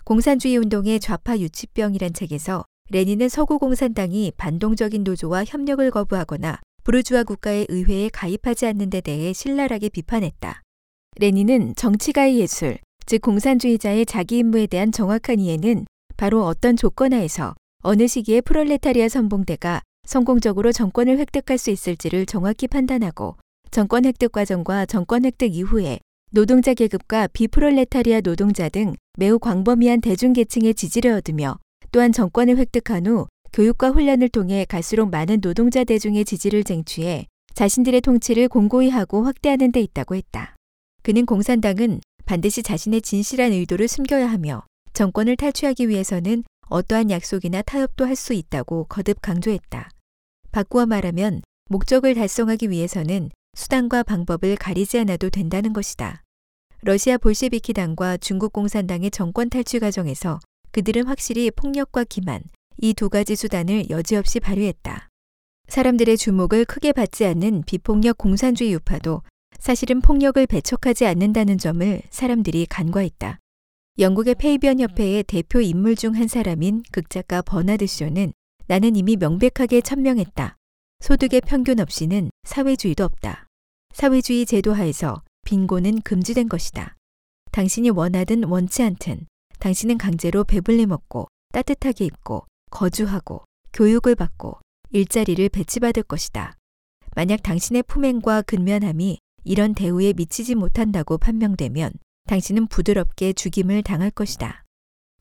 공산주의 0.04 0.58
운동의 0.58 1.00
좌파 1.00 1.38
유치병이란 1.38 2.12
책에서 2.12 2.64
레닌은 2.90 3.30
서구 3.30 3.58
공산당이 3.58 4.32
반동적인 4.36 5.02
노조와 5.02 5.44
협력을 5.46 5.90
거부하거나 5.90 6.58
부르주아 6.84 7.24
국가의 7.24 7.66
의회에 7.70 8.10
가입하지 8.10 8.66
않는 8.66 8.90
데 8.90 9.00
대해 9.00 9.32
신랄하게 9.32 9.88
비판했다. 9.88 10.60
레닌은 11.16 11.74
정치가의 11.74 12.38
예술, 12.38 12.78
즉 13.06 13.22
공산주의자의 13.22 14.04
자기 14.04 14.38
임무에 14.38 14.66
대한 14.66 14.92
정확한 14.92 15.40
이해는 15.40 15.86
바로 16.18 16.44
어떤 16.44 16.76
조건 16.76 17.14
하에서 17.14 17.54
어느 17.84 18.08
시기에 18.08 18.40
프롤레타리아 18.40 19.08
선봉대가 19.08 19.82
성공적으로 20.04 20.72
정권을 20.72 21.16
획득할 21.18 21.58
수 21.58 21.70
있을지를 21.70 22.26
정확히 22.26 22.66
판단하고 22.66 23.36
정권 23.70 24.04
획득 24.04 24.32
과정과 24.32 24.86
정권 24.86 25.24
획득 25.24 25.54
이후에 25.54 26.00
노동자 26.32 26.74
계급과 26.74 27.28
비프롤레타리아 27.28 28.22
노동자 28.22 28.68
등 28.68 28.96
매우 29.16 29.38
광범위한 29.38 30.00
대중계층의 30.00 30.74
지지를 30.74 31.12
얻으며 31.12 31.56
또한 31.92 32.10
정권을 32.10 32.56
획득한 32.56 33.06
후 33.06 33.28
교육과 33.52 33.90
훈련을 33.90 34.28
통해 34.28 34.66
갈수록 34.68 35.08
많은 35.10 35.40
노동자 35.40 35.84
대중의 35.84 36.24
지지를 36.24 36.64
쟁취해 36.64 37.26
자신들의 37.54 38.00
통치를 38.00 38.48
공고히 38.48 38.90
하고 38.90 39.22
확대하는 39.22 39.70
데 39.70 39.80
있다고 39.80 40.16
했다. 40.16 40.56
그는 41.04 41.26
공산당은 41.26 42.00
반드시 42.26 42.64
자신의 42.64 43.02
진실한 43.02 43.52
의도를 43.52 43.86
숨겨야 43.86 44.28
하며 44.28 44.64
정권을 44.94 45.36
탈취하기 45.36 45.88
위해서는 45.88 46.42
어떠한 46.70 47.10
약속이나 47.10 47.62
타협도 47.62 48.06
할 48.06 48.16
수 48.16 48.32
있다고 48.32 48.84
거듭 48.84 49.20
강조했다. 49.22 49.90
바꾸어 50.52 50.86
말하면 50.86 51.42
목적을 51.70 52.14
달성하기 52.14 52.70
위해서는 52.70 53.30
수단과 53.54 54.02
방법을 54.02 54.56
가리지 54.56 54.98
않아도 55.00 55.30
된다는 55.30 55.72
것이다. 55.72 56.22
러시아 56.82 57.18
볼셰비키 57.18 57.72
당과 57.72 58.18
중국 58.18 58.52
공산당의 58.52 59.10
정권 59.10 59.50
탈취 59.50 59.78
과정에서 59.80 60.40
그들은 60.70 61.06
확실히 61.06 61.50
폭력과 61.50 62.04
기만, 62.04 62.42
이 62.80 62.94
두 62.94 63.08
가지 63.08 63.34
수단을 63.34 63.90
여지없이 63.90 64.38
발휘했다. 64.38 65.08
사람들의 65.68 66.16
주목을 66.16 66.64
크게 66.64 66.92
받지 66.92 67.24
않는 67.26 67.64
비폭력 67.66 68.16
공산주의 68.16 68.72
유파도 68.72 69.22
사실은 69.58 70.00
폭력을 70.00 70.46
배척하지 70.46 71.04
않는다는 71.04 71.58
점을 71.58 72.00
사람들이 72.10 72.66
간과했다. 72.66 73.38
영국의 73.98 74.36
페이비언 74.36 74.78
협회의 74.78 75.24
대표 75.24 75.60
인물 75.60 75.96
중 75.96 76.14
한 76.14 76.28
사람인 76.28 76.84
극작가 76.92 77.42
버나드 77.42 77.88
쇼는 77.88 78.32
나는 78.68 78.94
이미 78.94 79.16
명백하게 79.16 79.80
천명했다. 79.80 80.56
소득의 81.00 81.40
평균 81.40 81.80
없이는 81.80 82.30
사회주의도 82.44 83.02
없다. 83.02 83.48
사회주의 83.92 84.46
제도 84.46 84.72
하에서 84.72 85.22
빈곤은 85.46 86.02
금지된 86.02 86.48
것이다. 86.48 86.94
당신이 87.50 87.90
원하든 87.90 88.44
원치 88.44 88.84
않든 88.84 89.26
당신은 89.58 89.98
강제로 89.98 90.44
배불리 90.44 90.86
먹고 90.86 91.26
따뜻하게 91.52 92.04
입고 92.04 92.46
거주하고 92.70 93.42
교육을 93.72 94.14
받고 94.14 94.60
일자리를 94.90 95.48
배치받을 95.48 96.04
것이다. 96.04 96.52
만약 97.16 97.42
당신의 97.42 97.82
품행과 97.82 98.42
근면함이 98.42 99.18
이런 99.42 99.74
대우에 99.74 100.12
미치지 100.12 100.54
못한다고 100.54 101.18
판명되면 101.18 101.90
당신은 102.28 102.66
부드럽게 102.66 103.32
죽임을 103.32 103.82
당할 103.82 104.10
것이다. 104.10 104.64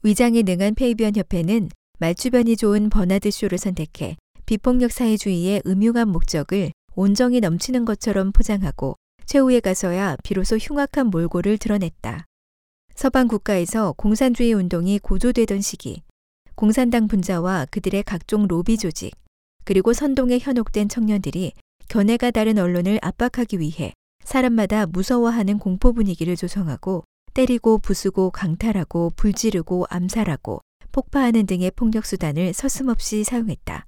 위장에 0.04 0.44
능한 0.44 0.76
페이비언 0.76 1.16
협회는 1.16 1.70
말주변이 2.00 2.58
좋은 2.58 2.90
버나드 2.90 3.32
쇼를 3.32 3.58
선택해 3.58 4.18
비폭력 4.46 4.92
사회주의의 4.92 5.64
음흉한 5.66 6.10
목적을 6.10 6.72
온정이 6.96 7.40
넘치는 7.40 7.86
것처럼 7.86 8.32
포장하고 8.32 8.96
최후에 9.26 9.62
가서야 9.62 10.18
비로소 10.24 10.58
흉악한 10.58 11.08
몰골을 11.08 11.58
드러냈다. 11.58 12.26
서방 12.94 13.28
국가에서 13.28 13.94
공산주의 13.94 14.52
운동이 14.54 15.00
고조되던 15.00 15.62
시기, 15.62 16.02
공산당 16.56 17.08
분자와 17.08 17.68
그들의 17.72 18.04
각종 18.04 18.48
로비 18.48 18.78
조직, 18.78 19.12
그리고 19.64 19.94
선동에 19.94 20.40
현혹된 20.40 20.90
청년들이 20.90 21.54
견해가 21.88 22.32
다른 22.32 22.58
언론을 22.58 23.00
압박하기 23.02 23.60
위해 23.60 23.94
사람마다 24.28 24.86
무서워하는 24.88 25.58
공포 25.58 25.94
분위기를 25.94 26.36
조성하고 26.36 27.06
때리고 27.34 27.78
부수고 27.78 28.30
강탈하고 28.32 29.14
불지르고 29.16 29.86
암살하고 29.90 30.60
폭파하는 30.92 31.46
등의 31.46 31.72
폭력 31.72 32.06
수단을 32.06 32.52
서슴없이 32.52 33.24
사용했다. 33.24 33.86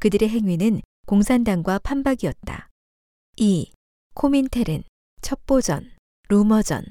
그들의 0.00 0.30
행위는 0.30 0.80
공산당과 1.06 1.80
판박이었다. 1.80 2.70
2. 3.36 3.70
코민텔은 4.14 4.82
첩보전, 5.20 5.90
루머전. 6.30 6.82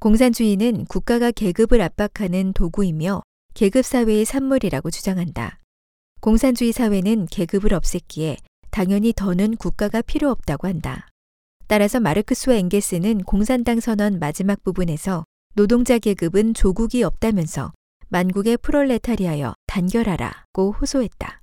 공산주의는 0.00 0.86
국가가 0.86 1.30
계급을 1.30 1.80
압박하는 1.80 2.54
도구이며 2.54 3.22
계급 3.54 3.84
사회의 3.84 4.24
산물이라고 4.24 4.90
주장한다. 4.90 5.60
공산주의 6.20 6.72
사회는 6.72 7.26
계급을 7.26 7.70
없앴기에 7.70 8.38
당연히 8.72 9.12
더는 9.12 9.54
국가가 9.54 10.02
필요 10.02 10.30
없다고 10.30 10.66
한다. 10.66 11.06
따라서 11.66 12.00
마르크스와 12.00 12.56
엥게스는 12.56 13.22
공산당 13.22 13.80
선언 13.80 14.18
마지막 14.18 14.62
부분에서 14.62 15.24
노동자 15.54 15.98
계급은 15.98 16.54
조국이 16.54 17.02
없다면서 17.02 17.72
만국의 18.08 18.58
프롤레타리아여 18.58 19.54
단결하라고 19.66 20.72
호소했다. 20.72 21.40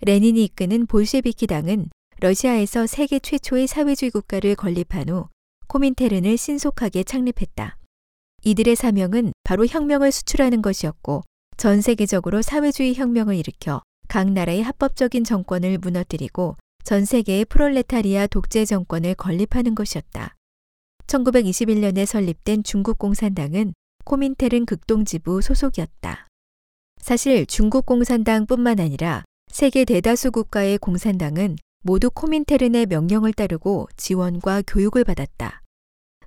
레닌이 0.00 0.44
이끄는 0.44 0.86
볼셰비키 0.86 1.46
당은 1.46 1.88
러시아에서 2.20 2.86
세계 2.86 3.18
최초의 3.18 3.66
사회주의 3.66 4.10
국가를 4.10 4.54
건립한 4.54 5.08
후 5.08 5.28
코민테른을 5.68 6.36
신속하게 6.36 7.04
창립했다. 7.04 7.78
이들의 8.44 8.76
사명은 8.76 9.32
바로 9.42 9.66
혁명을 9.66 10.12
수출하는 10.12 10.60
것이었고 10.62 11.22
전 11.56 11.80
세계적으로 11.80 12.42
사회주의 12.42 12.94
혁명을 12.94 13.36
일으켜 13.36 13.82
각 14.08 14.30
나라의 14.30 14.62
합법적인 14.62 15.24
정권을 15.24 15.78
무너뜨리고 15.78 16.56
전 16.84 17.06
세계의 17.06 17.46
프롤레타리아 17.46 18.26
독재 18.26 18.66
정권을 18.66 19.14
건립하는 19.14 19.74
것이었다. 19.74 20.36
1921년에 21.06 22.04
설립된 22.04 22.62
중국 22.62 22.98
공산당은 22.98 23.72
코민테른 24.04 24.66
극동지부 24.66 25.40
소속이었다. 25.40 26.28
사실 26.98 27.46
중국 27.46 27.86
공산당뿐만 27.86 28.80
아니라 28.80 29.24
세계 29.50 29.86
대다수 29.86 30.30
국가의 30.30 30.76
공산당은 30.76 31.56
모두 31.82 32.10
코민테른의 32.10 32.84
명령을 32.86 33.32
따르고 33.32 33.88
지원과 33.96 34.64
교육을 34.66 35.04
받았다. 35.04 35.62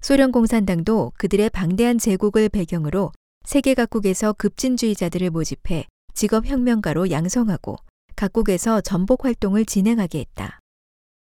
소련 0.01 0.31
공산당도 0.31 1.13
그들의 1.19 1.51
방대한 1.51 1.99
제국을 1.99 2.49
배경으로 2.49 3.11
세계 3.45 3.75
각국에서 3.75 4.33
급진주의자들을 4.33 5.29
모집해 5.29 5.85
직업혁명가로 6.15 7.11
양성하고 7.11 7.77
각국에서 8.17 8.81
전복 8.81 9.25
활동을 9.25 9.63
진행하게 9.63 10.19
했다. 10.19 10.59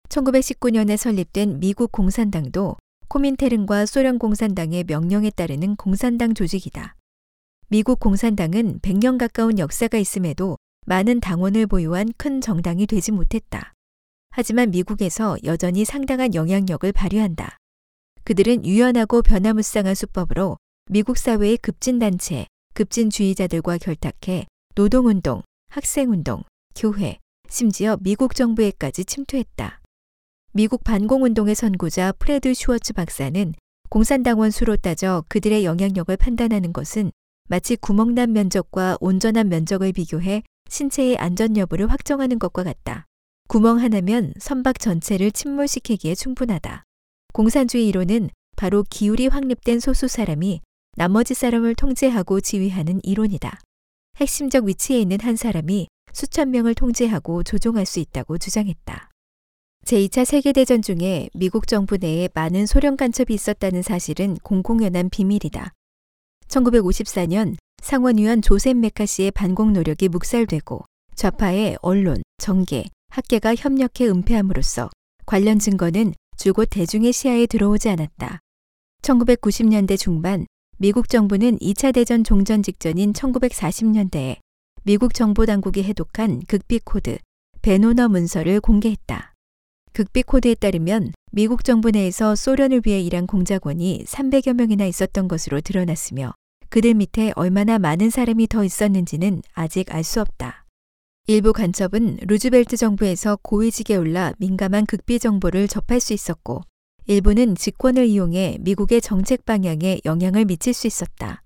1919년에 0.09 0.95
설립된 0.95 1.59
미국 1.59 1.91
공산당도 1.91 2.77
코민테른과 3.07 3.87
소련 3.87 4.19
공산당의 4.19 4.85
명령에 4.85 5.31
따르는 5.31 5.75
공산당 5.75 6.35
조직이다. 6.35 6.95
미국 7.69 7.99
공산당은 7.99 8.79
100년 8.81 9.17
가까운 9.17 9.57
역사가 9.57 9.97
있음에도 9.97 10.57
많은 10.85 11.19
당원을 11.19 11.65
보유한 11.65 12.13
큰 12.15 12.41
정당이 12.41 12.85
되지 12.85 13.11
못했다. 13.11 13.73
하지만 14.29 14.69
미국에서 14.69 15.37
여전히 15.43 15.85
상당한 15.85 16.35
영향력을 16.35 16.91
발휘한다. 16.91 17.57
그들은 18.23 18.65
유연하고 18.65 19.23
변화무쌍한 19.23 19.95
수법으로 19.95 20.57
미국 20.91 21.17
사회의 21.17 21.57
급진단체, 21.57 22.45
급진주의자들과 22.75 23.79
결탁해 23.79 24.45
노동운동, 24.75 25.41
학생운동, 25.69 26.43
교회, 26.75 27.19
심지어 27.49 27.97
미국 28.01 28.35
정부에까지 28.35 29.05
침투했다. 29.05 29.79
미국 30.53 30.83
반공운동의 30.83 31.55
선구자 31.55 32.13
프레드 32.13 32.53
슈워츠 32.53 32.93
박사는 32.93 33.53
공산당원 33.89 34.51
수로 34.51 34.75
따져 34.75 35.23
그들의 35.29 35.65
영향력을 35.65 36.15
판단하는 36.17 36.73
것은 36.73 37.11
마치 37.47 37.75
구멍난 37.75 38.33
면적과 38.33 38.97
온전한 38.99 39.49
면적을 39.49 39.91
비교해 39.93 40.43
신체의 40.69 41.17
안전 41.17 41.57
여부를 41.57 41.91
확정하는 41.91 42.39
것과 42.39 42.63
같다. 42.63 43.05
구멍 43.47 43.79
하나면 43.79 44.33
선박 44.39 44.79
전체를 44.79 45.31
침몰시키기에 45.31 46.15
충분하다. 46.15 46.83
공산주의 47.33 47.87
이론은 47.87 48.29
바로 48.55 48.83
기울이 48.89 49.27
확립된 49.27 49.79
소수 49.79 50.07
사람이 50.07 50.61
나머지 50.95 51.33
사람을 51.33 51.75
통제하고 51.75 52.41
지휘하는 52.41 53.01
이론이다. 53.03 53.59
핵심적 54.17 54.65
위치에 54.65 54.99
있는 54.99 55.19
한 55.21 55.35
사람이 55.35 55.87
수천 56.13 56.51
명을 56.51 56.75
통제하고 56.75 57.43
조종할 57.43 57.85
수 57.85 57.99
있다고 57.99 58.37
주장했다. 58.37 59.09
제2차 59.85 60.23
세계대전 60.23 60.81
중에 60.81 61.29
미국 61.33 61.67
정부 61.67 61.97
내에 61.97 62.29
많은 62.33 62.65
소련 62.65 62.95
간첩이 62.95 63.33
있었다는 63.33 63.81
사실은 63.81 64.35
공공연한 64.41 65.09
비밀이다. 65.09 65.73
1954년 66.47 67.55
상원의원 67.81 68.41
조셉 68.41 68.77
메카시의 68.77 69.31
반공 69.31 69.73
노력이 69.73 70.07
묵살되고 70.07 70.85
좌파의 71.15 71.77
언론, 71.81 72.21
정계, 72.37 72.85
학계가 73.09 73.55
협력해 73.55 74.07
은폐함으로써 74.07 74.89
관련 75.25 75.59
증거는 75.59 76.13
줄곧 76.37 76.67
대중의 76.71 77.11
시야에 77.11 77.45
들어오지 77.45 77.89
않았다. 77.89 78.39
1990년대 79.01 79.99
중반 79.99 80.45
미국 80.77 81.09
정부는 81.09 81.59
2차 81.59 81.93
대전 81.93 82.23
종전 82.23 82.63
직전인 82.63 83.13
1940년대에 83.13 84.37
미국 84.85 85.13
정보 85.13 85.45
당국이 85.45 85.81
해독한 85.83 86.41
극비 86.45 86.79
코드 86.79 87.17
베노너 87.61 88.09
문서를 88.09 88.59
공개했다. 88.59 89.33
극비 89.93 90.23
코드에 90.23 90.55
따르면 90.55 91.13
미국 91.31 91.63
정부 91.63 91.89
내에서 91.89 92.35
소련을 92.35 92.81
위해 92.85 92.99
일한 92.99 93.25
공작원이 93.25 94.03
300여 94.05 94.53
명이나 94.53 94.85
있었던 94.85 95.29
것으로 95.29 95.61
드러났으며 95.61 96.33
그들 96.67 96.95
밑에 96.95 97.31
얼마나 97.37 97.79
많은 97.79 98.09
사람이 98.09 98.47
더 98.47 98.65
있었는지는 98.65 99.41
아직 99.53 99.93
알 99.93 100.03
수 100.03 100.19
없다. 100.19 100.65
일부 101.27 101.53
간첩은 101.53 102.17
루즈벨트 102.23 102.75
정부에서 102.75 103.37
고위직에 103.41 103.95
올라 103.95 104.33
민감한 104.37 104.85
극비 104.85 105.19
정보를 105.19 105.69
접할 105.69 106.01
수 106.01 106.11
있었고 106.11 106.61
일부는 107.05 107.55
직권을 107.55 108.07
이용해 108.07 108.57
미국의 108.59 108.99
정책 108.99 109.45
방향에 109.45 110.01
영향을 110.03 110.43
미칠 110.43 110.73
수 110.73 110.87
있었다. 110.87 111.42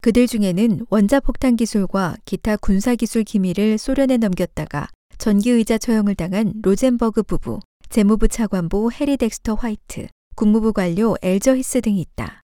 그들 0.00 0.26
중에는 0.26 0.86
원자폭탄 0.88 1.56
기술과 1.56 2.16
기타 2.24 2.56
군사기술 2.56 3.24
기밀을 3.24 3.76
소련에 3.76 4.16
넘겼다가 4.16 4.88
전기의자 5.18 5.76
처형을 5.76 6.14
당한 6.14 6.54
로젠버그 6.62 7.24
부부, 7.24 7.60
재무부 7.90 8.28
차관보 8.28 8.92
해리 8.92 9.18
덱스터 9.18 9.54
화이트, 9.54 10.06
국무부 10.36 10.72
관료 10.72 11.16
엘저 11.20 11.54
히스 11.56 11.82
등이 11.82 12.00
있다. 12.00 12.40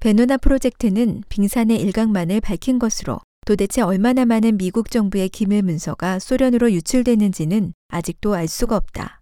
베노나 0.00 0.38
프로젝트는 0.38 1.22
빙산의 1.28 1.80
일각만을 1.80 2.40
밝힌 2.40 2.80
것으로 2.80 3.20
도대체 3.46 3.80
얼마나 3.80 4.24
많은 4.24 4.58
미국 4.58 4.90
정부의 4.90 5.28
기밀 5.28 5.62
문서가 5.62 6.18
소련으로 6.18 6.72
유출되는지는 6.72 7.74
아직도 7.88 8.34
알 8.34 8.48
수가 8.48 8.76
없다. 8.76 9.20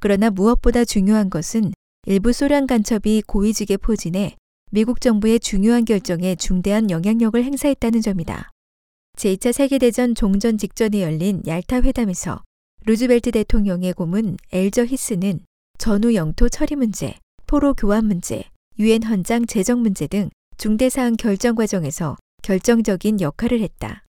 그러나 0.00 0.30
무엇보다 0.30 0.84
중요한 0.84 1.30
것은 1.30 1.72
일부 2.06 2.32
소련 2.32 2.66
간첩이 2.66 3.22
고위직에 3.26 3.76
포진해 3.76 4.36
미국 4.70 5.00
정부의 5.00 5.40
중요한 5.40 5.84
결정에 5.84 6.34
중대한 6.34 6.90
영향력을 6.90 7.42
행사했다는 7.42 8.02
점이다. 8.02 8.50
제2차 9.16 9.52
세계대전 9.52 10.14
종전 10.14 10.58
직전에 10.58 11.02
열린 11.02 11.42
얄타 11.46 11.82
회담에서 11.82 12.42
루즈벨트 12.84 13.30
대통령의 13.32 13.94
고문 13.94 14.36
엘저 14.52 14.84
히스는 14.84 15.40
전후 15.78 16.14
영토 16.14 16.48
처리 16.48 16.76
문제, 16.76 17.14
포로 17.46 17.74
교환 17.74 18.04
문제, 18.06 18.44
유엔 18.78 19.02
헌장 19.02 19.46
제정 19.46 19.80
문제 19.80 20.06
등 20.06 20.28
중대사항 20.58 21.16
결정 21.16 21.54
과정에서 21.54 22.16
결정적인 22.42 23.20
역할을 23.20 23.60
했다. 23.60 24.04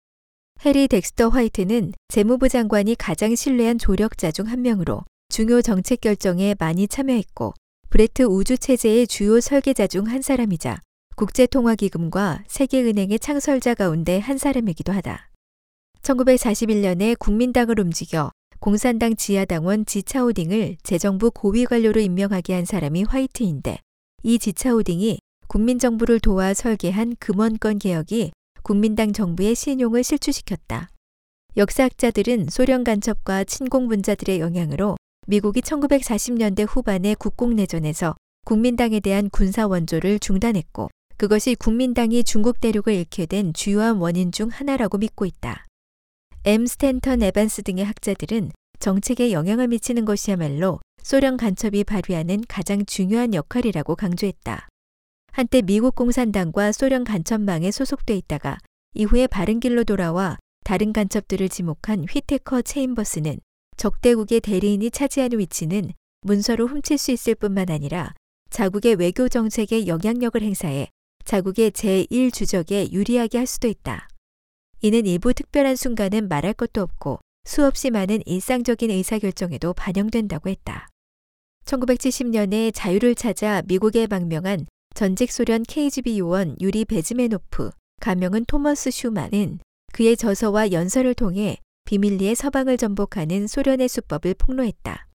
해리 0.65 0.87
덱스터 0.87 1.29
화이트는 1.29 1.91
재무부 2.07 2.49
장관이 2.49 2.95
가장 2.95 3.35
신뢰한 3.35 3.77
조력자 3.77 4.31
중 4.31 4.47
한 4.47 4.61
명으로 4.61 5.03
중요 5.29 5.61
정책 5.61 6.01
결정에 6.01 6.55
많이 6.57 6.87
참여했고 6.87 7.53
브레튼 7.95 8.23
우즈 8.23 8.57
체제의 8.57 9.07
주요 9.07 9.39
설계자 9.39 9.87
중 9.87 10.07
한 10.07 10.21
사람이자 10.21 10.81
국제통화기금과 11.15 12.43
세계은행의 12.45 13.19
창설자 13.19 13.73
가운데 13.73 14.19
한 14.19 14.37
사람이기도 14.37 14.91
하다. 14.91 15.31
1941년에 16.01 17.17
국민당을 17.17 17.79
움직여 17.79 18.31
공산당 18.59 19.15
지하당원 19.15 19.85
지차오딩을 19.85 20.75
재정부 20.83 21.31
고위 21.31 21.63
관료로 21.63 22.01
임명하게 22.01 22.55
한 22.55 22.65
사람이 22.65 23.03
화이트인데 23.03 23.79
이 24.23 24.39
지차오딩이 24.39 25.19
국민정부를 25.47 26.19
도와 26.19 26.53
설계한 26.53 27.15
금원권 27.17 27.79
개혁이 27.79 28.33
국민당 28.61 29.13
정부의 29.13 29.55
신용을 29.55 30.03
실추시켰다. 30.03 30.89
역사학자들은 31.55 32.47
소련 32.49 32.83
간첩과 32.83 33.45
친공 33.45 33.87
분자들의 33.87 34.41
영향으로 34.41 34.97
미국이 35.27 35.61
1940년대 35.61 36.67
후반의 36.69 37.15
국공내전에서 37.15 38.15
국민당에 38.45 38.99
대한 38.99 39.29
군사 39.31 39.65
원조를 39.65 40.19
중단했고 40.19 40.89
그것이 41.17 41.55
국민당이 41.55 42.23
중국 42.23 42.59
대륙을 42.59 42.93
잃게 42.93 43.25
된 43.25 43.51
주요한 43.53 43.97
원인 43.97 44.31
중 44.31 44.49
하나라고 44.49 44.99
믿고 44.99 45.25
있다. 45.25 45.65
M. 46.43 46.67
스탠턴 46.67 47.23
에반스 47.23 47.63
등의 47.63 47.85
학자들은 47.85 48.51
정책에 48.79 49.31
영향을 49.31 49.67
미치는 49.67 50.05
것이야말로 50.05 50.79
소련 51.01 51.37
간첩이 51.37 51.85
발휘하는 51.85 52.43
가장 52.47 52.85
중요한 52.85 53.33
역할이라고 53.33 53.95
강조했다. 53.95 54.67
한때 55.31 55.61
미국 55.63 55.95
공산당과 55.95 56.71
소련 56.71 57.03
간첩망에 57.03 57.71
소속돼 57.71 58.15
있다가 58.15 58.59
이후에 58.93 59.25
바른 59.25 59.59
길로 59.59 59.83
돌아와 59.83 60.37
다른 60.63 60.93
간첩들을 60.93 61.49
지목한 61.49 62.05
휘테커 62.09 62.61
체인버스는 62.61 63.39
적대국의 63.77 64.41
대리인이 64.41 64.89
차지하는 64.91 65.39
위치는 65.39 65.91
문서로 66.21 66.67
훔칠 66.67 66.97
수 66.97 67.11
있을 67.11 67.35
뿐만 67.35 67.69
아니라 67.69 68.13
자국의 68.49 68.95
외교 68.95 69.27
정책에 69.29 69.87
영향력을 69.87 70.41
행사해 70.41 70.89
자국의 71.25 71.71
제1주적에 71.71 72.91
유리하게 72.91 73.37
할 73.39 73.47
수도 73.47 73.67
있다. 73.67 74.07
이는 74.81 75.05
일부 75.05 75.33
특별한 75.33 75.75
순간은 75.75 76.27
말할 76.27 76.53
것도 76.53 76.81
없고 76.81 77.19
수없이 77.43 77.89
많은 77.89 78.21
일상적인 78.25 78.91
의사결정에도 78.91 79.73
반영된다고 79.73 80.49
했다. 80.49 80.87
1970년에 81.65 82.71
자유를 82.73 83.15
찾아 83.15 83.61
미국에 83.65 84.07
방명한 84.07 84.67
전직 84.93 85.31
소련 85.31 85.63
KGB 85.63 86.19
요원 86.19 86.55
유리 86.61 86.85
베즈메노프, 86.85 87.71
가명은 87.99 88.45
토머스 88.45 88.91
슈만은 88.91 89.59
그의 89.91 90.15
저서와 90.15 90.71
연설을 90.71 91.13
통해 91.15 91.57
비밀리에 91.85 92.33
서방을 92.33 92.77
전복하는 92.77 93.45
소련의 93.45 93.87
수법을 93.87 94.33
폭로했다. 94.33 95.07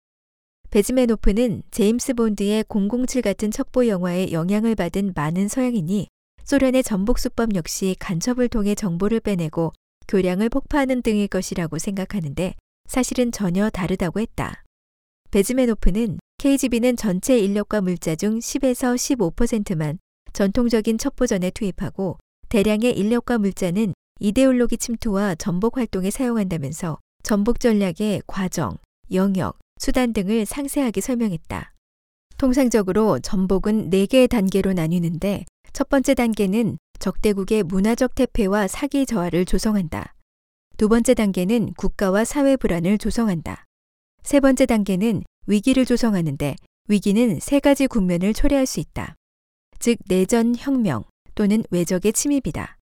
베즈메노프는 0.70 1.64
제임스 1.72 2.14
본드의 2.14 2.64
007 2.68 3.22
같은 3.22 3.50
첩보 3.50 3.88
영화에 3.88 4.30
영향을 4.30 4.76
받은 4.76 5.12
많은 5.16 5.48
서양인이 5.48 6.06
소련의 6.44 6.84
전복 6.84 7.18
수법 7.18 7.56
역시 7.56 7.96
간첩을 7.98 8.48
통해 8.48 8.76
정보를 8.76 9.18
빼내고 9.18 9.72
교량을 10.06 10.48
폭파하는 10.48 11.02
등일 11.02 11.26
것이라고 11.26 11.78
생각하는데 11.78 12.54
사실은 12.86 13.32
전혀 13.32 13.68
다르다고 13.68 14.20
했다. 14.20 14.62
베즈메노프는 15.32 16.18
KGB는 16.38 16.96
전체 16.96 17.36
인력과 17.38 17.80
물자 17.80 18.14
중 18.14 18.38
10에서 18.38 18.94
15%만 19.34 19.98
전통적인 20.32 20.98
첩보전에 20.98 21.50
투입하고 21.50 22.18
대량의 22.48 22.96
인력과 22.96 23.38
물자는 23.38 23.92
이데올로기 24.20 24.76
침투와 24.76 25.34
전복 25.34 25.78
활동에 25.78 26.10
사용한다면서 26.10 26.98
전복 27.22 27.58
전략의 27.58 28.22
과정, 28.26 28.76
영역, 29.12 29.58
수단 29.78 30.12
등을 30.12 30.46
상세하게 30.46 31.00
설명했다. 31.00 31.72
통상적으로 32.36 33.18
전복은 33.18 33.90
4개의 33.90 34.28
단계로 34.28 34.74
나뉘는데 34.74 35.44
첫 35.72 35.88
번째 35.88 36.14
단계는 36.14 36.78
적대국의 36.98 37.62
문화적 37.62 38.14
태폐와 38.14 38.68
사기 38.68 39.06
저하를 39.06 39.44
조성한다. 39.44 40.14
두 40.76 40.88
번째 40.88 41.14
단계는 41.14 41.74
국가와 41.74 42.24
사회 42.24 42.56
불안을 42.56 42.98
조성한다. 42.98 43.64
세 44.22 44.40
번째 44.40 44.66
단계는 44.66 45.22
위기를 45.46 45.84
조성하는데 45.84 46.56
위기는 46.88 47.38
세 47.40 47.60
가지 47.60 47.86
국면을 47.86 48.34
초래할 48.34 48.66
수 48.66 48.80
있다. 48.80 49.16
즉, 49.78 49.98
내전, 50.08 50.54
혁명 50.56 51.04
또는 51.34 51.62
외적의 51.70 52.12
침입이다. 52.12 52.76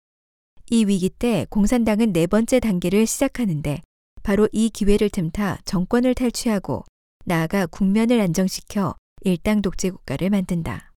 이 0.70 0.85
위기 0.87 1.11
때 1.11 1.46
공산당은 1.50 2.12
네 2.12 2.27
번째 2.27 2.61
단계를 2.61 3.07
시작하는데 3.07 3.83
바로 4.22 4.48
이 4.53 4.70
기회를 4.70 5.11
틈타 5.11 5.59
정권을 5.64 6.14
탈취하고 6.14 6.85
나아가 7.27 7.66
국면을 7.66 8.20
안정시켜 8.20 8.94
일당 9.22 9.62
독재 9.62 9.90
국가를 9.90 10.31
만든다. 10.31 10.92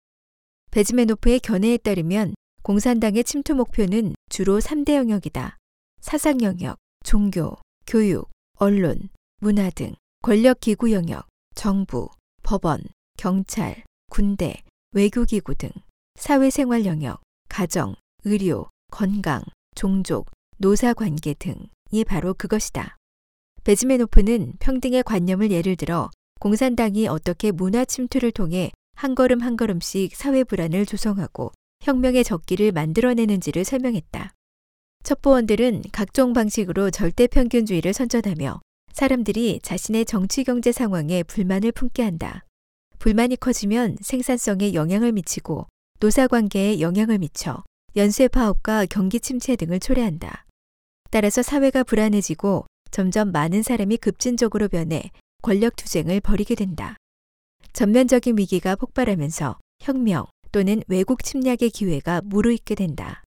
베즈메노프의 0.71 1.39
견해에 1.39 1.77
따르면 1.77 2.35
공산당의 2.63 3.23
침투 3.23 3.55
목표는 3.55 4.15
주로 4.29 4.59
3대 4.59 4.95
영역이다. 4.95 5.57
사상 6.01 6.41
영역, 6.41 6.77
종교, 7.03 7.57
교육, 7.85 8.29
언론, 8.57 9.09
문화 9.39 9.69
등 9.69 9.93
권력 10.21 10.59
기구 10.59 10.91
영역, 10.91 11.27
정부, 11.55 12.09
법원, 12.43 12.81
경찰, 13.17 13.83
군대, 14.09 14.61
외교기구 14.91 15.55
등 15.55 15.69
사회생활 16.15 16.85
영역, 16.85 17.21
가정, 17.49 17.95
의료, 18.23 18.69
건강, 18.91 19.43
종족, 19.77 20.25
노사 20.57 20.95
관계 20.95 21.35
등이 21.35 22.03
바로 22.07 22.33
그것이다. 22.33 22.97
베즈메노프는 23.63 24.53
평등의 24.59 25.03
관념을 25.03 25.51
예를 25.51 25.75
들어 25.75 26.09
공산당이 26.39 27.07
어떻게 27.07 27.51
문화 27.51 27.85
침투를 27.85 28.31
통해 28.31 28.71
한 28.95 29.13
걸음 29.13 29.39
한 29.39 29.55
걸음씩 29.55 30.15
사회 30.15 30.43
불안을 30.43 30.87
조성하고 30.87 31.51
혁명의 31.83 32.23
적기를 32.23 32.71
만들어내는지를 32.71 33.63
설명했다. 33.63 34.33
첩보원들은 35.03 35.83
각종 35.91 36.33
방식으로 36.33 36.89
절대 36.89 37.27
평균주의를 37.27 37.93
선전하며 37.93 38.59
사람들이 38.93 39.59
자신의 39.61 40.05
정치 40.05 40.43
경제 40.43 40.71
상황에 40.71 41.21
불만을 41.21 41.71
품게 41.71 42.01
한다. 42.01 42.45
불만이 42.97 43.35
커지면 43.35 43.97
생산성에 44.01 44.73
영향을 44.73 45.11
미치고 45.11 45.67
노사 45.99 46.27
관계에 46.27 46.79
영향을 46.79 47.19
미쳐 47.19 47.63
연쇄 47.97 48.27
파업과 48.27 48.85
경기 48.85 49.19
침체 49.19 49.55
등을 49.55 49.79
초래한다. 49.79 50.45
따라서 51.09 51.41
사회가 51.41 51.83
불안해지고 51.83 52.67
점점 52.91 53.31
많은 53.31 53.63
사람이 53.63 53.97
급진적으로 53.97 54.67
변해 54.67 55.09
권력 55.41 55.75
투쟁을 55.75 56.21
벌이게 56.21 56.53
된다. 56.53 56.95
전면적인 57.73 58.37
위기가 58.37 58.75
폭발하면서 58.75 59.57
혁명 59.81 60.27
또는 60.51 60.83
외국 60.87 61.23
침략의 61.23 61.71
기회가 61.73 62.21
무르익게 62.23 62.75
된다. 62.75 63.23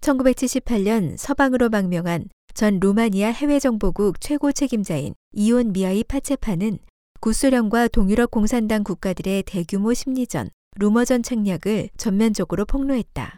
1978년 0.00 1.18
서방으로 1.18 1.68
망명한 1.68 2.30
전 2.54 2.80
루마니아 2.80 3.28
해외정보국 3.28 4.22
최고 4.22 4.52
책임자인 4.52 5.14
이온 5.32 5.72
미아이 5.72 6.02
파체파는 6.02 6.78
구소련과 7.20 7.88
동유럽 7.88 8.30
공산당 8.30 8.84
국가들의 8.84 9.42
대규모 9.42 9.92
심리전, 9.92 10.48
루머전 10.76 11.22
책략을 11.22 11.90
전면적으로 11.98 12.64
폭로했다. 12.64 13.37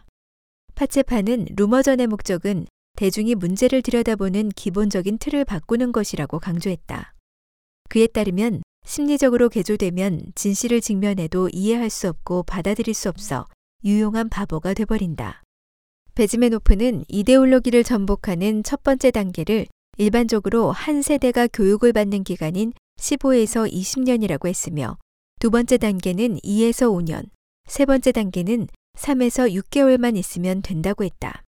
파체파는 0.81 1.49
루머전의 1.57 2.07
목적은 2.07 2.65
대중이 2.97 3.35
문제를 3.35 3.83
들여다보는 3.83 4.49
기본적인 4.49 5.19
틀을 5.19 5.45
바꾸는 5.45 5.93
것이라고 5.93 6.39
강조했다. 6.39 7.13
그에 7.91 8.07
따르면 8.07 8.63
심리적으로 8.87 9.51
개조되면 9.51 10.33
진실을 10.35 10.81
직면해도 10.81 11.51
이해할 11.53 11.91
수 11.91 12.09
없고 12.09 12.45
받아들일 12.45 12.95
수 12.95 13.11
없어 13.11 13.47
유용한 13.85 14.31
바보가 14.31 14.73
돼버린다. 14.73 15.43
베즈메노프는 16.15 17.05
이데올로기를 17.09 17.85
전복하는 17.85 18.63
첫 18.63 18.83
번째 18.83 19.11
단계를 19.11 19.67
일반적으로 19.99 20.73
한 20.73 21.03
세대가 21.03 21.47
교육을 21.47 21.93
받는 21.93 22.25
기간인 22.25 22.73
15에서 22.97 23.71
20년이라고 23.71 24.49
했으며 24.49 24.97
두 25.41 25.51
번째 25.51 25.77
단계는 25.77 26.39
2에서 26.39 26.89
5년, 26.89 27.29
세 27.69 27.85
번째 27.85 28.13
단계는 28.13 28.67
3에서 28.97 29.53
6개월만 29.53 30.17
있으면 30.17 30.63
된다고 30.63 31.05
했다. 31.05 31.43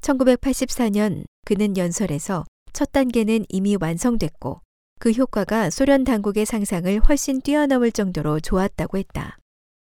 1984년 0.00 1.24
그는 1.44 1.76
연설에서 1.76 2.44
첫 2.72 2.92
단계는 2.92 3.46
이미 3.48 3.76
완성됐고 3.80 4.60
그 4.98 5.10
효과가 5.10 5.70
소련 5.70 6.04
당국의 6.04 6.46
상상을 6.46 7.00
훨씬 7.00 7.40
뛰어넘을 7.40 7.92
정도로 7.92 8.40
좋았다고 8.40 8.98
했다. 8.98 9.38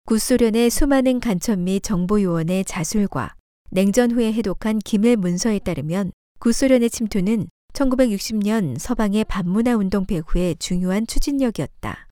구소련의 0.05 0.69
수많은 0.69 1.19
간첩 1.19 1.59
및 1.59 1.81
정보 1.81 2.21
요원의 2.21 2.65
자술과 2.65 3.35
냉전 3.71 4.11
후에 4.11 4.33
해독한 4.33 4.79
기밀 4.79 5.17
문서에 5.17 5.59
따르면 5.59 6.11
구소련의 6.39 6.89
침투는 6.89 7.47
1960년 7.73 8.77
서방의 8.77 9.23
반문화 9.25 9.75
운동 9.75 10.05
배후의 10.05 10.57
중요한 10.59 11.07
추진력이었다. 11.07 12.07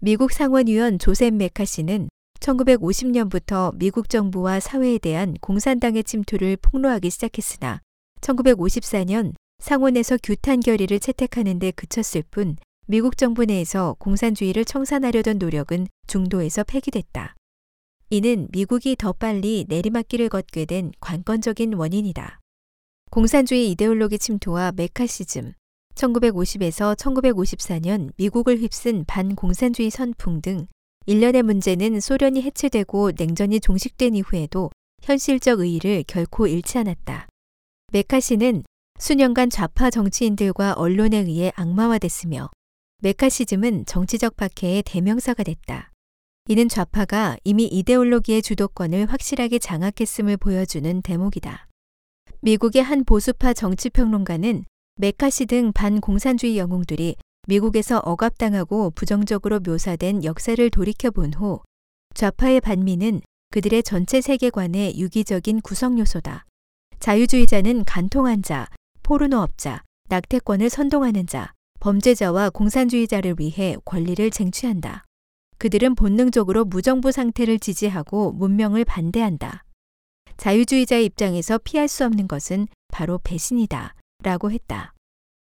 미국 0.00 0.32
상원의원 0.32 0.98
조셉 0.98 1.34
메카시는 1.34 2.08
1950년부터 2.48 3.76
미국 3.76 4.08
정부와 4.08 4.60
사회에 4.60 4.98
대한 4.98 5.34
공산당의 5.40 6.04
침투를 6.04 6.56
폭로하기 6.56 7.10
시작했으나 7.10 7.80
1954년 8.20 9.34
상원에서 9.58 10.16
규탄 10.22 10.60
결의를 10.60 10.98
채택하는 11.00 11.58
데 11.58 11.70
그쳤을 11.72 12.22
뿐 12.30 12.56
미국 12.86 13.18
정부 13.18 13.44
내에서 13.44 13.96
공산주의를 13.98 14.64
청산하려던 14.64 15.38
노력은 15.38 15.88
중도에서 16.06 16.64
폐기됐다. 16.64 17.34
이는 18.10 18.48
미국이 18.50 18.96
더 18.96 19.12
빨리 19.12 19.66
내리막길을 19.68 20.30
걷게 20.30 20.64
된 20.64 20.92
관건적인 21.00 21.74
원인이다. 21.74 22.40
공산주의 23.10 23.70
이데올로기 23.72 24.18
침투와 24.18 24.72
메카시즘, 24.72 25.52
1950에서 25.94 26.96
1954년 26.96 28.10
미국을 28.16 28.58
휩쓴 28.58 29.04
반공산주의 29.06 29.90
선풍 29.90 30.40
등 30.40 30.66
일련의 31.08 31.42
문제는 31.42 32.00
소련이 32.00 32.42
해체되고 32.42 33.12
냉전이 33.16 33.60
종식된 33.60 34.14
이후에도 34.14 34.68
현실적 35.00 35.60
의의를 35.60 36.04
결코 36.06 36.46
잃지 36.46 36.76
않았다. 36.76 37.26
메카시는 37.94 38.62
수년간 38.98 39.48
좌파 39.48 39.88
정치인들과 39.88 40.74
언론에 40.74 41.16
의해 41.16 41.50
악마화됐으며 41.56 42.50
메카시즘은 42.98 43.86
정치적 43.86 44.36
박해의 44.36 44.82
대명사가 44.82 45.44
됐다. 45.44 45.92
이는 46.46 46.68
좌파가 46.68 47.38
이미 47.42 47.64
이데올로기의 47.64 48.42
주도권을 48.42 49.06
확실하게 49.06 49.60
장악했음을 49.60 50.36
보여주는 50.36 51.00
대목이다. 51.00 51.68
미국의 52.42 52.82
한 52.82 53.06
보수파 53.06 53.54
정치평론가는 53.54 54.66
메카시 54.96 55.46
등 55.46 55.72
반공산주의 55.72 56.58
영웅들이 56.58 57.16
미국에서 57.48 57.98
억압당하고 58.00 58.90
부정적으로 58.90 59.60
묘사된 59.60 60.22
역사를 60.22 60.70
돌이켜 60.70 61.10
본 61.10 61.32
후 61.32 61.60
좌파의 62.14 62.60
반미는 62.60 63.22
그들의 63.50 63.82
전체 63.84 64.20
세계관의 64.20 64.98
유기적인 64.98 65.62
구성 65.62 65.98
요소다. 65.98 66.44
자유주의자는 67.00 67.84
간통한 67.86 68.42
자, 68.42 68.68
포르노업자, 69.02 69.82
낙태권을 70.10 70.68
선동하는 70.68 71.26
자, 71.26 71.54
범죄자와 71.80 72.50
공산주의자를 72.50 73.36
위해 73.38 73.76
권리를 73.86 74.30
쟁취한다. 74.30 75.04
그들은 75.56 75.94
본능적으로 75.94 76.66
무정부 76.66 77.12
상태를 77.12 77.58
지지하고 77.58 78.32
문명을 78.32 78.84
반대한다. 78.84 79.64
자유주의자의 80.36 81.06
입장에서 81.06 81.56
피할 81.58 81.88
수 81.88 82.04
없는 82.04 82.28
것은 82.28 82.68
바로 82.88 83.18
배신이다. 83.24 83.94
라고 84.22 84.50
했다. 84.50 84.92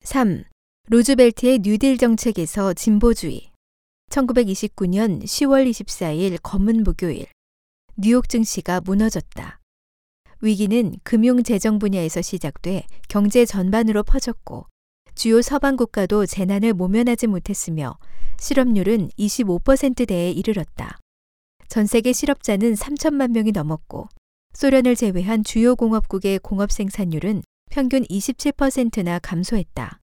3. 0.03 0.43
루즈벨트의 0.91 1.59
뉴딜 1.59 1.99
정책에서 1.99 2.73
진보주의. 2.73 3.51
1929년 4.09 5.21
10월 5.21 5.69
24일 5.69 6.39
검은 6.41 6.83
목요일. 6.83 7.27
뉴욕 7.95 8.27
증시가 8.27 8.81
무너졌다. 8.81 9.59
위기는 10.41 10.95
금융 11.03 11.43
재정 11.43 11.77
분야에서 11.77 12.23
시작돼 12.23 12.87
경제 13.07 13.45
전반으로 13.45 14.01
퍼졌고 14.01 14.65
주요 15.13 15.43
서방 15.43 15.75
국가도 15.75 16.25
재난을 16.25 16.73
모면하지 16.73 17.27
못했으며 17.27 17.99
실업률은 18.39 19.09
25%대에 19.09 20.31
이르렀다. 20.31 20.97
전 21.67 21.85
세계 21.85 22.13
실업자는 22.13 22.73
3천만 22.73 23.29
명이 23.29 23.51
넘었고 23.51 24.09
소련을 24.53 24.95
제외한 24.95 25.43
주요 25.43 25.75
공업국의 25.75 26.39
공업 26.39 26.71
생산률은 26.71 27.43
평균 27.69 28.03
27%나 28.05 29.19
감소했다. 29.19 29.98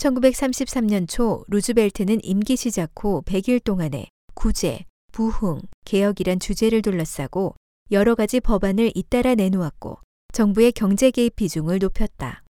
1933년 0.00 1.06
초 1.06 1.44
루즈벨트는 1.48 2.20
임기 2.22 2.56
시작 2.56 2.92
후 2.98 3.22
100일 3.26 3.62
동안에 3.62 4.08
구제, 4.34 4.86
부흥, 5.12 5.60
개혁이란 5.84 6.40
주제를 6.40 6.80
둘러싸고 6.80 7.54
여러 7.90 8.14
가지 8.14 8.40
법안을 8.40 8.92
잇따라 8.94 9.34
내놓았고 9.34 9.98
정부의 10.32 10.72
경제 10.72 11.10
개입 11.10 11.36
비중을 11.36 11.80
높였다. 11.80 12.44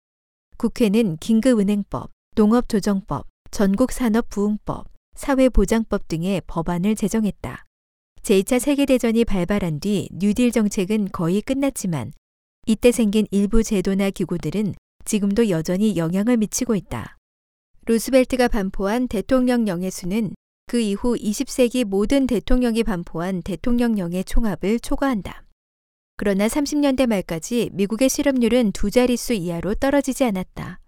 국회는 0.58 1.18
긴급은행법, 1.18 2.12
농업조정법, 2.36 3.26
전국산업부흥법, 3.50 4.88
사회보장법 5.16 6.08
등의 6.08 6.44
법안을 6.46 6.96
제정했다. 6.96 7.66
제2차 8.22 8.60
세계대전이 8.60 9.26
발발한 9.26 9.80
뒤 9.80 10.08
뉴딜 10.12 10.52
정책은 10.52 11.10
거의 11.12 11.42
끝났지만 11.42 12.14
이때 12.68 12.92
생긴 12.92 13.26
일부 13.32 13.64
제도나 13.64 14.12
기구들은 14.12 14.76
지금도 15.06 15.50
여전히 15.50 15.96
영향을 15.96 16.38
미치고 16.38 16.76
있다. 16.76 17.18
루스벨트가 17.89 18.47
반포한 18.49 19.08
대통령령의 19.08 19.89
수는 19.89 20.36
그 20.67 20.80
이후 20.80 21.15
20세기 21.15 21.86
모든 21.86 22.28
대통령이 22.28 22.84
반포한 22.84 23.41
대통령령의 23.41 24.25
총합을 24.25 24.80
초과한다. 24.80 25.43
그러나 26.15 26.47
30년대 26.47 27.08
말까지 27.08 27.71
미국의 27.73 28.10
실업률은 28.10 28.73
두 28.73 28.91
자릿수 28.91 29.34
이하로 29.34 29.73
떨어지지 29.73 30.23
않았다. 30.23 30.80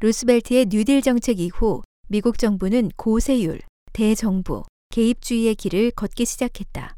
루스벨트의 0.00 0.66
뉴딜 0.66 1.02
정책 1.02 1.40
이후 1.40 1.82
미국 2.06 2.38
정부는 2.38 2.92
고세율, 2.94 3.58
대정부, 3.92 4.62
개입주의의 4.90 5.56
길을 5.56 5.90
걷기 5.90 6.24
시작했다. 6.24 6.94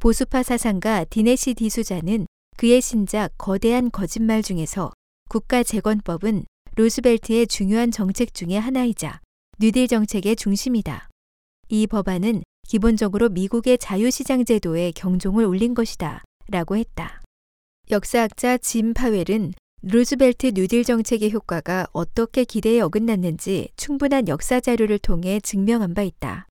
보수파 0.00 0.42
사상가 0.42 1.04
디네시 1.04 1.54
디수자는 1.54 2.26
그의 2.56 2.80
신작 2.80 3.30
거대한 3.38 3.92
거짓말 3.92 4.42
중에서 4.42 4.90
국가재건법은 5.28 6.46
루스벨트의 6.74 7.46
중요한 7.48 7.90
정책 7.90 8.32
중의 8.32 8.58
하나이자 8.58 9.20
뉴딜 9.58 9.88
정책의 9.88 10.36
중심이다. 10.36 11.10
이 11.68 11.86
법안은 11.86 12.42
기본적으로 12.66 13.28
미국의 13.28 13.76
자유시장 13.76 14.46
제도에 14.46 14.92
경종을 14.92 15.44
울린 15.44 15.74
것이다. 15.74 16.22
라고 16.48 16.76
했다. 16.76 17.20
역사학자 17.90 18.56
짐 18.56 18.94
파웰은 18.94 19.52
루즈벨트 19.82 20.52
뉴딜 20.54 20.84
정책의 20.84 21.32
효과가 21.32 21.88
어떻게 21.92 22.44
기대에 22.44 22.80
어긋났는지 22.80 23.68
충분한 23.76 24.28
역사 24.28 24.58
자료를 24.60 24.98
통해 24.98 25.40
증명한 25.40 25.92
바 25.92 26.02
있다. 26.02 26.46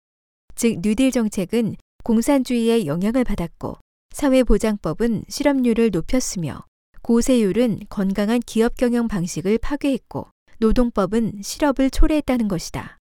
즉, 0.55 0.81
뉴딜 0.83 1.13
정책은 1.13 1.77
공산주의의 2.05 2.87
영향을 2.87 3.25
받았고, 3.25 3.79
사회보장법은 4.13 5.25
실업률을 5.29 5.91
높였으며, 5.91 6.65
고세율은 7.11 7.81
건강한 7.89 8.39
기업 8.39 8.77
경영 8.77 9.09
방식을 9.09 9.59
파괴했고, 9.59 10.29
노동법은 10.59 11.41
실업을 11.43 11.91
초래했다는 11.91 12.47
것이다. 12.47 12.99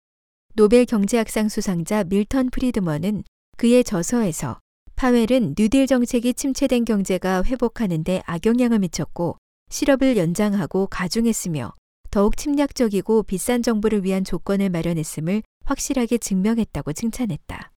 노벨 0.56 0.86
경제학상 0.86 1.48
수상자 1.48 2.02
밀턴 2.02 2.50
프리드먼은 2.50 3.22
그의 3.58 3.84
저서에서 3.84 4.58
파웰은 4.96 5.54
뉴딜 5.56 5.86
정책이 5.86 6.34
침체된 6.34 6.84
경제가 6.84 7.44
회복하는데 7.44 8.22
악영향을 8.26 8.80
미쳤고 8.80 9.36
실업을 9.70 10.16
연장하고 10.16 10.88
가중했으며 10.88 11.72
더욱 12.10 12.36
침략적이고 12.36 13.22
비싼 13.22 13.62
정부를 13.62 14.02
위한 14.02 14.24
조건을 14.24 14.68
마련했음을 14.70 15.44
확실하게 15.64 16.18
증명했다고 16.18 16.92
칭찬했다. 16.92 17.70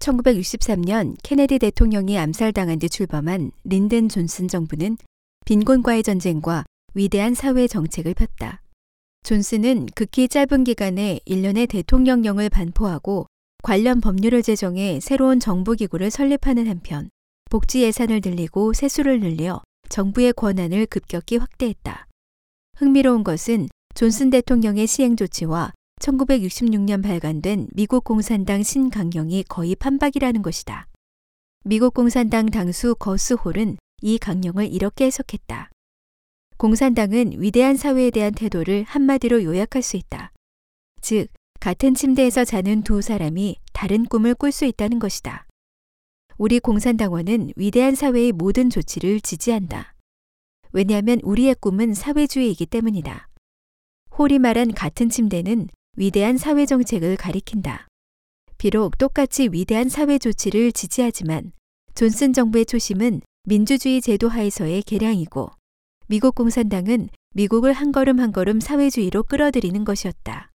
1963년 0.00 1.14
케네디 1.22 1.60
대통령이 1.60 2.18
암살당한 2.18 2.80
뒤 2.80 2.88
출범한 2.88 3.52
린든 3.62 4.08
존슨 4.08 4.48
정부는 4.48 4.96
빈곤과의 5.52 6.02
전쟁과 6.02 6.64
위대한 6.94 7.34
사회 7.34 7.68
정책을 7.68 8.14
폈다. 8.14 8.62
존슨은 9.22 9.84
극히 9.94 10.26
짧은 10.26 10.64
기간에 10.64 11.20
1년의 11.26 11.68
대통령령을 11.68 12.48
반포하고 12.48 13.26
관련 13.62 14.00
법률을 14.00 14.42
제정해 14.42 14.98
새로운 14.98 15.40
정부기구를 15.40 16.10
설립하는 16.10 16.68
한편 16.68 17.10
복지 17.50 17.82
예산을 17.82 18.22
늘리고 18.24 18.72
세수를 18.72 19.20
늘려 19.20 19.60
정부의 19.90 20.32
권한을 20.32 20.86
급격히 20.86 21.36
확대했다. 21.36 22.06
흥미로운 22.78 23.22
것은 23.22 23.68
존슨 23.94 24.30
대통령의 24.30 24.86
시행 24.86 25.16
조치와 25.16 25.72
1966년 26.00 27.02
발간된 27.02 27.68
미국 27.74 28.04
공산당 28.04 28.62
신강령이 28.62 29.44
거의 29.50 29.76
판박이라는 29.76 30.40
것이다. 30.40 30.88
미국 31.66 31.92
공산당 31.92 32.46
당수 32.46 32.94
거스 32.94 33.34
홀은 33.34 33.76
이 34.02 34.18
강령을 34.18 34.72
이렇게 34.72 35.06
해석했다. 35.06 35.70
공산당은 36.58 37.40
위대한 37.40 37.76
사회에 37.76 38.10
대한 38.10 38.34
태도를 38.34 38.82
한마디로 38.82 39.44
요약할 39.44 39.80
수 39.82 39.96
있다. 39.96 40.32
즉, 41.00 41.28
같은 41.60 41.94
침대에서 41.94 42.44
자는 42.44 42.82
두 42.82 43.00
사람이 43.00 43.56
다른 43.72 44.04
꿈을 44.04 44.34
꿀 44.34 44.52
수 44.52 44.64
있다는 44.64 44.98
것이다. 44.98 45.46
우리 46.36 46.58
공산당원은 46.58 47.52
위대한 47.56 47.94
사회의 47.94 48.32
모든 48.32 48.68
조치를 48.70 49.20
지지한다. 49.20 49.94
왜냐하면 50.72 51.20
우리의 51.22 51.54
꿈은 51.60 51.94
사회주의이기 51.94 52.66
때문이다. 52.66 53.28
홀이 54.18 54.40
말한 54.40 54.72
같은 54.72 55.08
침대는 55.08 55.68
위대한 55.96 56.36
사회 56.38 56.66
정책을 56.66 57.16
가리킨다. 57.16 57.86
비록 58.58 58.98
똑같이 58.98 59.48
위대한 59.52 59.88
사회 59.88 60.18
조치를 60.18 60.72
지지하지만 60.72 61.52
존슨 61.94 62.32
정부의 62.32 62.66
초심은 62.66 63.20
민주주의 63.44 64.00
제도 64.00 64.28
하에서의 64.28 64.82
개량이고 64.82 65.50
미국 66.06 66.36
공산당은 66.36 67.08
미국을 67.34 67.72
한 67.72 67.90
걸음 67.90 68.20
한 68.20 68.30
걸음 68.30 68.60
사회주의로 68.60 69.24
끌어들이는 69.24 69.84
것이었다. 69.84 70.52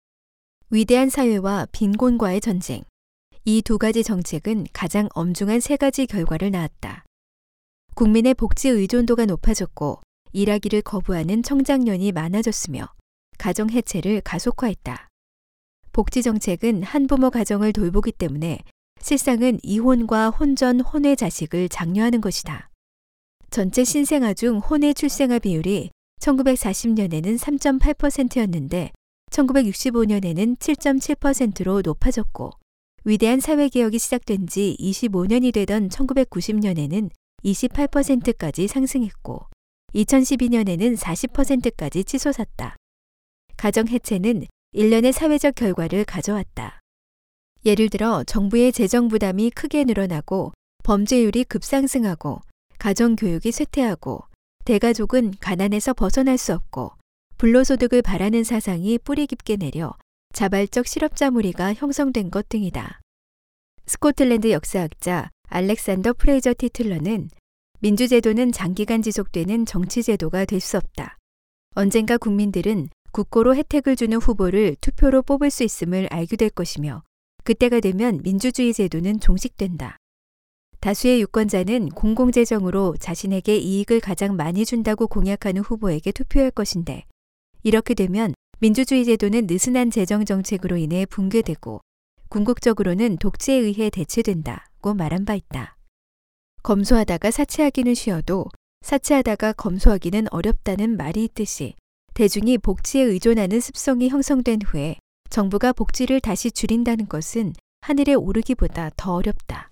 위대한 0.69 1.10
사회와 1.10 1.65
빈곤과의 1.71 2.41
전쟁. 2.41 2.84
이 3.43 3.63
두 3.63 3.80
가지 3.80 4.04
정책은 4.04 4.67
가장 4.71 5.10
엄중한 5.15 5.62
세 5.62 5.78
가지 5.78 6.06
결과를 6.06 6.52
낳았다. 6.52 7.06
국민의 7.95 8.36
복지 8.36 8.69
의존도가 8.69 9.26
높아졌고 9.26 10.02
일하기를 10.34 10.84
거부하는 10.84 11.41
청장년이 11.41 12.12
많아졌으며 12.12 12.88
가정 13.39 13.71
해체를 13.71 14.21
가속화했다. 14.21 15.08
복지 15.91 16.21
정책은 16.21 16.84
한부모 16.84 17.32
가정을 17.32 17.74
돌보기 17.74 18.12
때문에 18.12 18.60
실상은 19.02 19.60
이혼과 19.63 20.30
혼전, 20.30 20.82
혼외 20.82 21.15
자식을 21.15 21.69
장려하는 21.69 22.21
것이다. 22.21 22.69
전체 23.55 23.85
신생아 23.85 24.33
중 24.33 24.57
혼외 24.57 24.91
출생아 24.91 25.39
비율이 25.39 25.89
1940년에는 26.19 27.39
3.8%였는데 27.39 28.91
1965년에는 29.31 30.57
7.7%로 30.57 31.81
높아졌고 31.81 32.51
위대한 33.05 33.39
사회개혁이 33.39 33.97
시작된 33.97 34.47
지 34.47 34.75
25년이 34.77 35.53
되던 35.53 35.87
1990년에는 35.87 37.09
28%까지 37.45 38.67
상승했고 38.67 39.47
2012년에는 39.93 40.97
40%까지 40.97 42.03
치솟았다. 42.03 42.75
가정 43.55 43.87
해체는 43.87 44.47
일련의 44.73 45.13
사회적 45.13 45.55
결과를 45.55 46.03
가져왔다. 46.03 46.81
예를 47.65 47.87
들어 47.87 48.25
정부의 48.25 48.73
재정 48.73 49.07
부담이 49.07 49.51
크게 49.51 49.85
늘어나고 49.85 50.51
범죄율이 50.83 51.45
급상승하고 51.45 52.41
가정 52.77 53.15
교육이 53.15 53.51
쇠퇴하고 53.51 54.23
대가족은 54.65 55.35
가난에서 55.39 55.93
벗어날 55.93 56.38
수 56.38 56.53
없고 56.53 56.91
불로소득을 57.38 58.01
바라는 58.01 58.43
사상이 58.43 58.97
뿌리 58.97 59.27
깊게 59.27 59.57
내려 59.57 59.93
자발적 60.33 60.88
실업자 60.88 61.31
무리가 61.31 61.73
형성된 61.73 62.31
것 62.31 62.49
등이다. 62.49 62.99
스코틀랜드 63.85 64.51
역사학자 64.51 65.29
알렉산더 65.49 66.13
프레이저 66.13 66.53
티틀러는 66.57 67.29
민주제도는 67.79 68.51
장기간 68.51 69.01
지속되는 69.01 69.65
정치제도가 69.65 70.45
될 70.45 70.59
수 70.59 70.77
없다. 70.77 71.17
언젠가 71.75 72.17
국민들은 72.17 72.89
국고로 73.11 73.55
혜택을 73.55 73.95
주는 73.95 74.17
후보를 74.17 74.75
투표로 74.81 75.21
뽑을 75.21 75.49
수 75.49 75.63
있음을 75.63 76.07
알게 76.09 76.35
될 76.35 76.49
것이며 76.49 77.03
그때가 77.43 77.79
되면 77.79 78.21
민주주의 78.23 78.73
제도는 78.73 79.19
종식된다. 79.19 79.97
다수의 80.86 81.19
유권자는 81.21 81.89
공공재정으로 81.89 82.98
자신에게 83.00 83.58
이익을 83.58 84.00
가장 84.00 84.36
많이 84.36 84.65
준다고 84.65 85.08
공약하는 85.08 85.63
후보에게 85.63 86.12
투표할 86.12 86.52
것인데 86.52 87.06
이렇게 87.63 87.95
되면 87.95 88.36
민주주의 88.60 89.04
제도는 89.04 89.48
느슨한 89.48 89.89
재정 89.89 90.26
정책으로 90.26 90.78
인해 90.78 91.08
붕괴되고 91.08 91.82
궁극적으로는 92.30 93.17
독재에 93.17 93.56
의해 93.56 93.89
대체된다고 93.89 94.93
말한 94.93 95.26
바 95.26 95.34
있다. 95.34 95.76
검소하다가 96.62 97.32
사치하기는 97.32 97.95
쉬어도 97.95 98.45
사치하다가 98.82 99.54
검소하기는 99.54 100.28
어렵다는 100.30 100.98
말이 100.98 101.24
있듯이 101.24 101.74
대중이 102.13 102.60
복지에 102.60 103.02
의존하는 103.02 103.60
습성이 103.60 104.10
형성된 104.10 104.60
후에 104.62 104.98
정부가 105.32 105.74
복지를 105.74 106.19
다시 106.19 106.52
줄인다는 106.52 107.08
것은 107.08 107.54
하늘에 107.82 108.13
오르기보다 108.13 108.91
더 108.95 109.15
어렵다. 109.15 109.71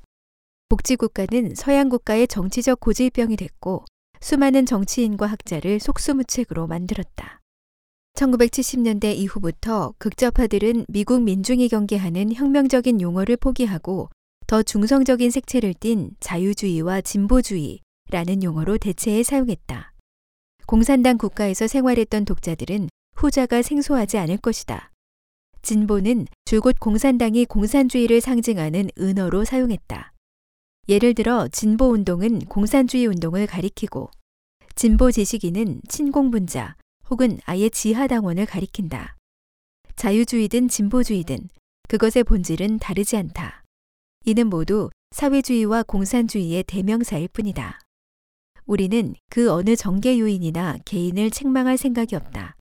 복지국가는 0.69 1.53
서양 1.55 1.89
국가의 1.89 2.27
정치적 2.27 2.79
고질병이 2.79 3.35
됐고 3.37 3.85
수많은 4.21 4.65
정치인과 4.65 5.25
학자를 5.25 5.79
속수무책으로 5.79 6.67
만들었다. 6.67 7.41
1970년대 8.15 9.15
이후부터 9.15 9.93
극좌파들은 9.97 10.85
미국 10.87 11.23
민중이 11.23 11.67
경계하는 11.67 12.33
혁명적인 12.33 13.01
용어를 13.01 13.37
포기하고 13.37 14.09
더 14.47 14.61
중성적인 14.63 15.31
색채를 15.31 15.73
띤 15.73 16.11
자유주의와 16.19 17.01
진보주의라는 17.01 18.43
용어로 18.43 18.77
대체해 18.77 19.23
사용했다. 19.23 19.93
공산당 20.67 21.17
국가에서 21.17 21.67
생활했던 21.67 22.25
독자들은 22.25 22.87
후자가 23.15 23.61
생소하지 23.61 24.17
않을 24.17 24.37
것이다. 24.37 24.91
진보는 25.61 26.27
줄곧 26.45 26.75
공산당이 26.79 27.45
공산주의를 27.45 28.21
상징하는 28.21 28.89
은어로 28.97 29.43
사용했다. 29.43 30.12
예를 30.89 31.13
들어 31.13 31.47
진보 31.47 31.91
운동은 31.91 32.39
공산주의 32.39 33.05
운동을 33.05 33.47
가리키고 33.47 34.11
진보 34.75 35.11
지식인은 35.11 35.81
친공분자 35.87 36.75
혹은 37.09 37.39
아예 37.45 37.69
지하당원을 37.69 38.45
가리킨다. 38.45 39.15
자유주의든 39.95 40.67
진보주의든 40.67 41.47
그것의 41.87 42.25
본질은 42.25 42.79
다르지 42.79 43.15
않다. 43.15 43.63
이는 44.25 44.47
모두 44.47 44.89
사회주의와 45.11 45.83
공산주의의 45.83 46.63
대명사일 46.63 47.29
뿐이다. 47.29 47.79
우리는 48.65 49.13
그 49.29 49.51
어느 49.51 49.75
정계 49.75 50.19
요인이나 50.19 50.79
개인을 50.85 51.29
책망할 51.29 51.77
생각이 51.77 52.15
없다. 52.15 52.57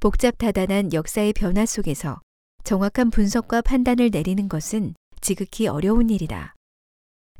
복잡다단한 0.00 0.92
역사의 0.92 1.32
변화 1.34 1.66
속에서 1.66 2.20
정확한 2.64 3.10
분석과 3.10 3.62
판단을 3.62 4.10
내리는 4.10 4.48
것은 4.48 4.94
지극히 5.20 5.66
어려운 5.66 6.08
일이다. 6.08 6.54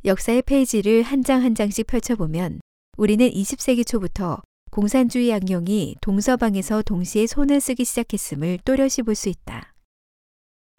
역사의 0.05 0.41
페이지를 0.41 1.01
한 1.03 1.23
장 1.23 1.43
한 1.43 1.55
장씩 1.55 1.87
펼쳐보면 1.87 2.59
우리는 2.97 3.29
20세기 3.29 3.87
초부터 3.87 4.41
공산주의 4.71 5.29
양령이 5.29 5.95
동서방에서 6.01 6.81
동시에 6.81 7.25
손을 7.27 7.61
쓰기 7.61 7.85
시작했음을 7.85 8.59
또렷이 8.65 9.03
볼 9.05 9.15
수 9.15 9.29
있다. 9.29 9.73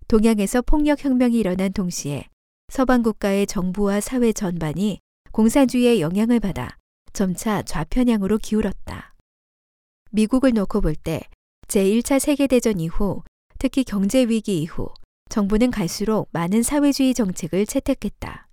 동양에서 0.08 0.62
폭력혁명이 0.62 1.38
일어난 1.38 1.72
동시에 1.72 2.28
서방 2.68 3.02
국가의 3.02 3.46
정부와 3.46 4.00
사회 4.00 4.32
전반이 4.32 4.98
공산주의의 5.32 6.00
영향을 6.02 6.38
받아 6.40 6.76
점차 7.14 7.62
좌편향으로 7.62 8.38
기울었다. 8.38 9.14
미국을 10.10 10.52
놓고 10.52 10.80
볼 10.82 10.94
때 10.96 11.22
제1차 11.68 12.18
세계대전 12.18 12.78
이후 12.78 13.22
특히 13.58 13.84
경제위기 13.84 14.60
이후 14.60 14.88
정부는 15.30 15.70
갈수록 15.70 16.28
많은 16.32 16.62
사회주의 16.62 17.14
정책을 17.14 17.64
채택했다. 17.66 18.48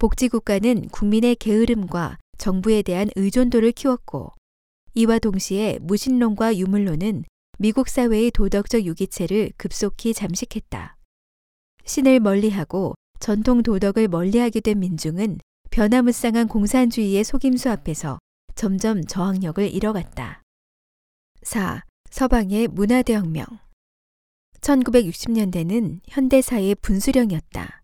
복지국가는 0.00 0.88
국민의 0.88 1.36
게으름과 1.36 2.16
정부에 2.38 2.80
대한 2.80 3.10
의존도를 3.16 3.72
키웠고 3.72 4.32
이와 4.94 5.18
동시에 5.18 5.78
무신론과 5.82 6.56
유물론은 6.56 7.24
미국 7.58 7.88
사회의 7.90 8.30
도덕적 8.30 8.86
유기체를 8.86 9.50
급속히 9.58 10.14
잠식했다. 10.14 10.96
신을 11.84 12.20
멀리하고 12.20 12.94
전통 13.20 13.62
도덕을 13.62 14.08
멀리하게 14.08 14.60
된 14.60 14.80
민중은 14.80 15.38
변화무쌍한 15.70 16.48
공산주의의 16.48 17.22
속임수 17.22 17.68
앞에서 17.68 18.18
점점 18.54 19.04
저항력을 19.04 19.70
잃어갔다. 19.70 20.42
4. 21.42 21.84
서방의 22.10 22.68
문화대혁명 22.68 23.44
1960년대는 24.62 26.00
현대사의 26.08 26.76
분수령이었다. 26.76 27.79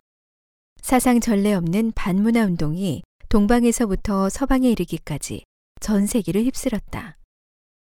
사상 0.87 1.19
전례 1.19 1.53
없는 1.53 1.91
반문화 1.95 2.45
운동이 2.45 3.03
동방에서부터 3.27 4.29
서방에 4.29 4.71
이르기까지 4.71 5.43
전 5.81 6.07
세계를 6.07 6.45
휩쓸었다. 6.45 7.17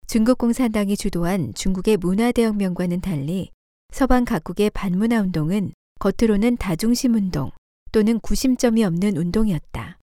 중국 0.06 0.38
공산당이 0.38 0.98
주도한 0.98 1.54
중국의 1.54 1.96
문화 1.96 2.34
대혁명과는 2.34 3.00
달리 3.00 3.52
서방 3.94 4.26
각국의 4.26 4.72
반문화 4.72 5.22
운동은 5.22 5.72
겉으로는 6.00 6.58
다중심 6.58 7.14
운동 7.14 7.52
또는 7.94 8.20
구심점이 8.20 8.84
없는 8.84 9.16
운동이었다. 9.16 9.98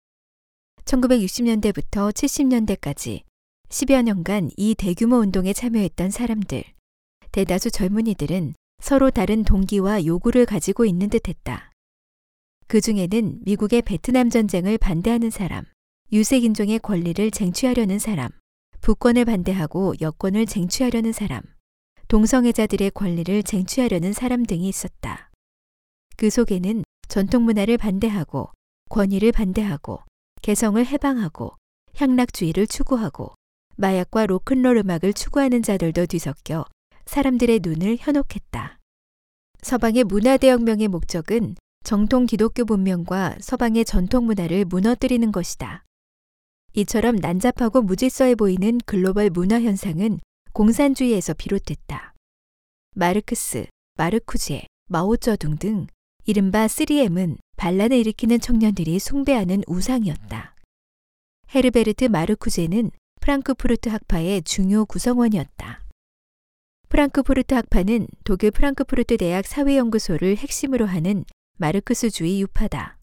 1960년대부터 0.85 2.13
70년대까지 2.13 3.23
10여 3.69 4.03
년간 4.03 4.51
이 4.55 4.75
대규모 4.75 5.15
운동에 5.15 5.53
참여했던 5.53 6.11
사람들, 6.11 6.63
대다수 7.31 7.71
젊은이들은 7.71 8.53
서로 8.83 9.09
다른 9.09 9.43
동기와 9.43 10.05
요구를 10.05 10.45
가지고 10.45 10.85
있는 10.85 11.09
듯 11.09 11.27
했다. 11.27 11.72
그 12.73 12.81
중에는 12.81 13.41
미국의 13.43 13.83
베트남 13.83 14.31
전쟁을 14.31 14.79
반대하는 14.79 15.29
사람, 15.29 15.63
유색인종의 16.11 16.79
권리를 16.79 17.29
쟁취하려는 17.29 17.99
사람, 17.99 18.31
부권을 18.81 19.25
반대하고 19.25 19.93
여권을 20.01 20.47
쟁취하려는 20.47 21.11
사람, 21.13 21.43
동성애자들의 22.07 22.89
권리를 22.95 23.43
쟁취하려는 23.43 24.11
사람 24.11 24.43
등이 24.43 24.67
있었다. 24.67 25.29
그 26.17 26.31
속에는 26.31 26.83
전통 27.09 27.43
문화를 27.43 27.77
반대하고 27.77 28.49
권위를 28.89 29.33
반대하고 29.33 29.99
개성을 30.41 30.83
해방하고 30.83 31.51
향락주의를 31.95 32.65
추구하고 32.65 33.35
마약과 33.75 34.25
로큰롤 34.25 34.77
음악을 34.77 35.13
추구하는 35.13 35.61
자들도 35.61 36.07
뒤섞여 36.07 36.65
사람들의 37.05 37.59
눈을 37.61 37.97
현혹했다. 37.99 38.79
서방의 39.61 40.05
문화 40.05 40.37
대혁명의 40.37 40.87
목적은 40.87 41.55
정통 41.83 42.25
기독교 42.25 42.63
문명과 42.63 43.35
서방의 43.41 43.83
전통 43.83 44.25
문화를 44.25 44.63
무너뜨리는 44.63 45.31
것이다. 45.33 45.83
이처럼 46.75 47.17
난잡하고 47.17 47.81
무질서해 47.81 48.35
보이는 48.35 48.79
글로벌 48.85 49.29
문화 49.29 49.61
현상은 49.61 50.19
공산주의에서 50.53 51.33
비롯됐다. 51.33 52.13
마르크스, 52.95 53.67
마르쿠제, 53.95 54.63
마오쩌둥 54.87 55.57
등 55.57 55.87
이른바 56.25 56.67
3M은 56.67 57.37
반란을 57.57 57.97
일으키는 57.97 58.39
청년들이 58.39 58.97
숭배하는 58.99 59.63
우상이었다. 59.67 60.55
헤르베르트 61.53 62.05
마르쿠제는 62.05 62.91
프랑크푸르트 63.19 63.89
학파의 63.89 64.43
중요 64.43 64.85
구성원이었다. 64.85 65.83
프랑크푸르트 66.87 67.53
학파는 67.53 68.07
독일 68.23 68.51
프랑크푸르트 68.51 69.17
대학 69.17 69.45
사회연구소를 69.45 70.37
핵심으로 70.37 70.85
하는 70.85 71.25
마르크스주의 71.57 72.41
유파다. 72.41 72.97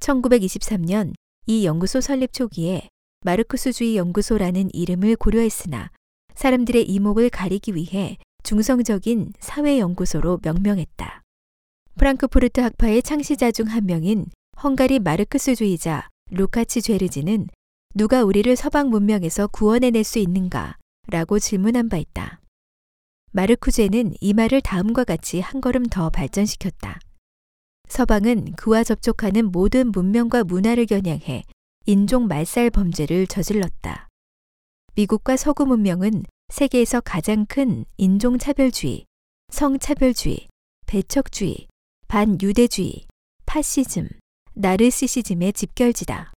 1923년 0.00 1.14
이 1.46 1.64
연구소 1.64 2.00
설립 2.00 2.32
초기에 2.32 2.88
마르크스주의 3.24 3.96
연구소라는 3.96 4.70
이름을 4.72 5.16
고려했으나 5.16 5.90
사람들의 6.34 6.84
이목을 6.88 7.30
가리기 7.30 7.74
위해 7.74 8.18
중성적인 8.42 9.34
사회연구소로 9.38 10.40
명명했다. 10.42 11.22
프랑크푸르트 11.96 12.60
학파의 12.60 13.02
창시자 13.02 13.52
중 13.52 13.66
한 13.68 13.86
명인 13.86 14.26
헝가리 14.62 14.98
마르크스주의자 14.98 16.08
루카치 16.30 16.82
죄르지는 16.82 17.48
누가 17.94 18.24
우리를 18.24 18.54
서방 18.56 18.88
문명에서 18.88 19.48
구원해낼 19.48 20.04
수 20.04 20.18
있는가? 20.18 20.76
라고 21.08 21.38
질문한 21.38 21.88
바 21.88 21.96
있다. 21.98 22.40
마르쿠제는 23.32 24.14
이 24.20 24.32
말을 24.32 24.60
다음과 24.60 25.04
같이 25.04 25.40
한 25.40 25.60
걸음 25.60 25.84
더 25.84 26.08
발전시켰다. 26.10 27.00
서방은 27.90 28.52
그와 28.52 28.84
접촉하는 28.84 29.50
모든 29.50 29.90
문명과 29.90 30.44
문화를 30.44 30.86
겨냥해 30.86 31.42
인종 31.86 32.28
말살 32.28 32.70
범죄를 32.70 33.26
저질렀다. 33.26 34.08
미국과 34.94 35.36
서구 35.36 35.66
문명은 35.66 36.22
세계에서 36.50 37.00
가장 37.00 37.46
큰 37.46 37.84
인종차별주의, 37.96 39.06
성차별주의, 39.50 40.46
배척주의, 40.86 41.66
반유대주의, 42.06 43.06
파시즘, 43.44 44.08
나르시시즘의 44.54 45.52
집결지다. 45.52 46.32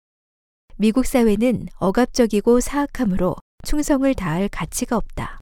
미국 0.78 1.06
사회는 1.06 1.68
억압적이고 1.78 2.62
사악함으로 2.62 3.36
충성을 3.64 4.12
다할 4.16 4.50
가치가 4.50 4.98
없다. 4.98 5.40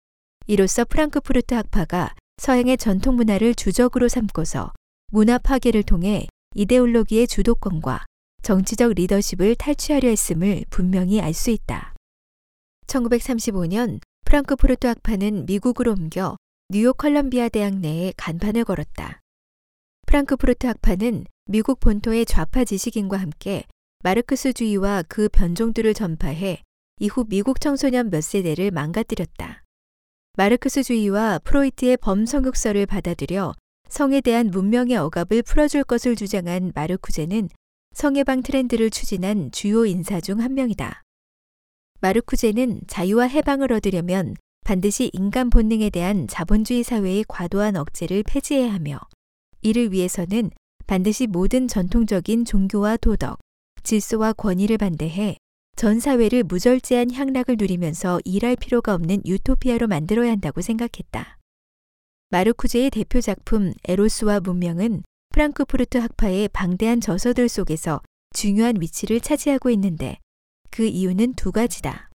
이로써 0.47 0.83
프랑크푸르트 0.83 1.53
학파가 1.53 2.13
서양의 2.35 2.75
전통 2.77 3.15
문화를 3.15 3.55
주적으로 3.55 4.09
삼고서 4.09 4.73
문화 5.13 5.37
파괴를 5.37 5.83
통해 5.83 6.25
이데올로기의 6.55 7.27
주도권과 7.27 8.05
정치적 8.43 8.93
리더십을 8.93 9.55
탈취하려 9.55 10.07
했음을 10.07 10.63
분명히 10.69 11.19
알 11.19 11.33
수 11.33 11.49
있다. 11.51 11.93
1935년 12.87 13.99
프랑크푸르트 14.23 14.87
학파는 14.87 15.45
미국으로 15.47 15.91
옮겨 15.91 16.37
뉴욕 16.69 16.95
컬럼비아 16.95 17.49
대학 17.49 17.75
내에 17.75 18.13
간판을 18.15 18.63
걸었다. 18.63 19.19
프랑크푸르트 20.07 20.65
학파는 20.67 21.25
미국 21.45 21.81
본토의 21.81 22.25
좌파 22.25 22.63
지식인과 22.63 23.17
함께 23.17 23.65
마르크스주의와 24.03 25.03
그 25.09 25.27
변종들을 25.27 25.93
전파해 25.93 26.61
이후 26.99 27.25
미국 27.27 27.59
청소년 27.59 28.09
몇 28.09 28.21
세대를 28.21 28.71
망가뜨렸다. 28.71 29.63
마르크스주의와 30.37 31.39
프로이트의 31.39 31.97
범성욕설을 31.97 32.85
받아들여 32.85 33.53
성에 33.91 34.21
대한 34.21 34.47
문명의 34.47 34.95
억압을 34.95 35.43
풀어줄 35.43 35.83
것을 35.83 36.15
주장한 36.15 36.71
마르쿠제는 36.73 37.49
성해방 37.93 38.41
트렌드를 38.41 38.89
추진한 38.89 39.51
주요 39.51 39.85
인사 39.85 40.21
중 40.21 40.39
한 40.39 40.53
명이다. 40.53 41.03
마르쿠제는 41.99 42.83
자유와 42.87 43.27
해방을 43.27 43.73
얻으려면 43.73 44.35
반드시 44.63 45.09
인간 45.11 45.49
본능에 45.49 45.89
대한 45.89 46.27
자본주의 46.29 46.83
사회의 46.83 47.25
과도한 47.27 47.75
억제를 47.75 48.23
폐지해야 48.23 48.73
하며 48.73 48.97
이를 49.61 49.91
위해서는 49.91 50.51
반드시 50.87 51.27
모든 51.27 51.67
전통적인 51.67 52.45
종교와 52.45 52.95
도덕, 52.95 53.39
질서와 53.83 54.31
권위를 54.33 54.77
반대해 54.77 55.35
전 55.75 55.99
사회를 55.99 56.43
무절제한 56.43 57.11
향락을 57.11 57.57
누리면서 57.59 58.21
일할 58.23 58.55
필요가 58.55 58.93
없는 58.93 59.23
유토피아로 59.25 59.87
만들어야 59.87 60.31
한다고 60.31 60.61
생각했다. 60.61 61.40
마르쿠제의 62.31 62.91
대표 62.91 63.19
작품 63.19 63.73
에로스와 63.83 64.39
문명은 64.39 65.03
프랑크푸르트 65.33 65.97
학파의 65.97 66.47
방대한 66.47 67.01
저서들 67.01 67.49
속에서 67.49 68.01
중요한 68.33 68.75
위치를 68.79 69.19
차지하고 69.19 69.69
있는데 69.71 70.17
그 70.69 70.85
이유는 70.87 71.33
두 71.33 71.51
가지다. 71.51 72.09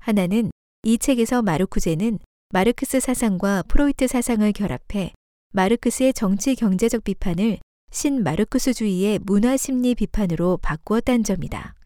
하나는 0.00 0.50
이 0.82 0.98
책에서 0.98 1.42
마르쿠제는 1.42 2.18
마르크스 2.52 2.98
사상과 2.98 3.62
프로이트 3.68 4.08
사상을 4.08 4.50
결합해 4.50 5.12
마르크스의 5.52 6.12
정치 6.12 6.56
경제적 6.56 7.04
비판을 7.04 7.60
신 7.92 8.24
마르크스주의의 8.24 9.20
문화 9.20 9.56
심리 9.56 9.94
비판으로 9.94 10.58
바꾸었다는 10.60 11.22
점이다. 11.22 11.76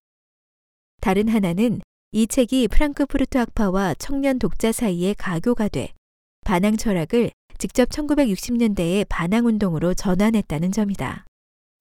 다른 1.02 1.28
하나는 1.28 1.82
이 2.12 2.26
책이 2.26 2.68
프랑크푸르트 2.68 3.36
학파와 3.36 3.96
청년 3.98 4.38
독자 4.38 4.72
사이에 4.72 5.12
가교가 5.12 5.68
돼 5.68 5.92
반항 6.40 6.78
철학을 6.78 7.30
직접 7.60 7.90
1960년대의 7.90 9.04
반항 9.10 9.44
운동으로 9.44 9.92
전환했다는 9.92 10.72
점이다. 10.72 11.26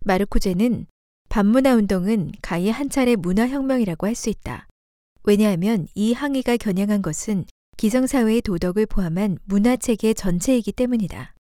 마르쿠제는 0.03 0.87
반문화 1.29 1.73
운동은 1.73 2.33
가히 2.41 2.69
한 2.69 2.89
차례 2.89 3.15
문화 3.15 3.47
혁명이라고 3.47 4.05
할 4.05 4.13
수 4.13 4.29
있다. 4.29 4.67
왜냐하면 5.23 5.87
이 5.95 6.11
항의가 6.11 6.57
겨냥한 6.57 7.01
것은 7.01 7.45
기성사회의 7.77 8.41
도덕을 8.41 8.87
포함한 8.87 9.37
문화체계 9.45 10.15
전체이기 10.15 10.73
때문이다. 10.73 11.33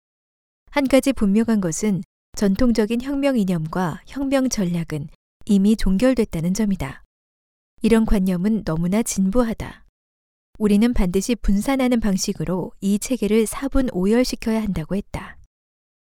한 0.70 0.86
가지 0.86 1.14
분명한 1.14 1.62
것은 1.62 2.02
전통적인 2.36 3.00
혁명 3.00 3.38
이념과 3.38 4.02
혁명 4.06 4.50
전략은 4.50 5.08
이미 5.46 5.76
종결됐다는 5.76 6.52
점이다. 6.52 7.04
이런 7.80 8.04
관념은 8.04 8.64
너무나 8.64 9.02
진부하다. 9.02 9.85
우리는 10.58 10.92
반드시 10.94 11.34
분산하는 11.34 12.00
방식으로 12.00 12.72
이 12.80 12.98
체계를 12.98 13.46
사분 13.46 13.88
오열시켜야 13.92 14.62
한다고 14.62 14.96
했다. 14.96 15.36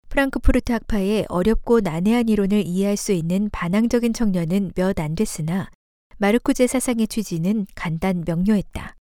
프랑크푸르트 0.08 0.70
학파의 0.72 1.26
어렵고 1.28 1.80
난해한 1.80 2.28
이론을 2.28 2.64
이해할 2.64 2.96
수 2.96 3.12
있는 3.12 3.50
반항적인 3.50 4.12
청년은 4.12 4.72
몇 4.76 5.00
안 5.00 5.16
됐으나 5.16 5.70
마르쿠제 6.18 6.68
사상의 6.68 7.08
취지는 7.08 7.66
간단 7.74 8.22
명료했다. 8.24 8.94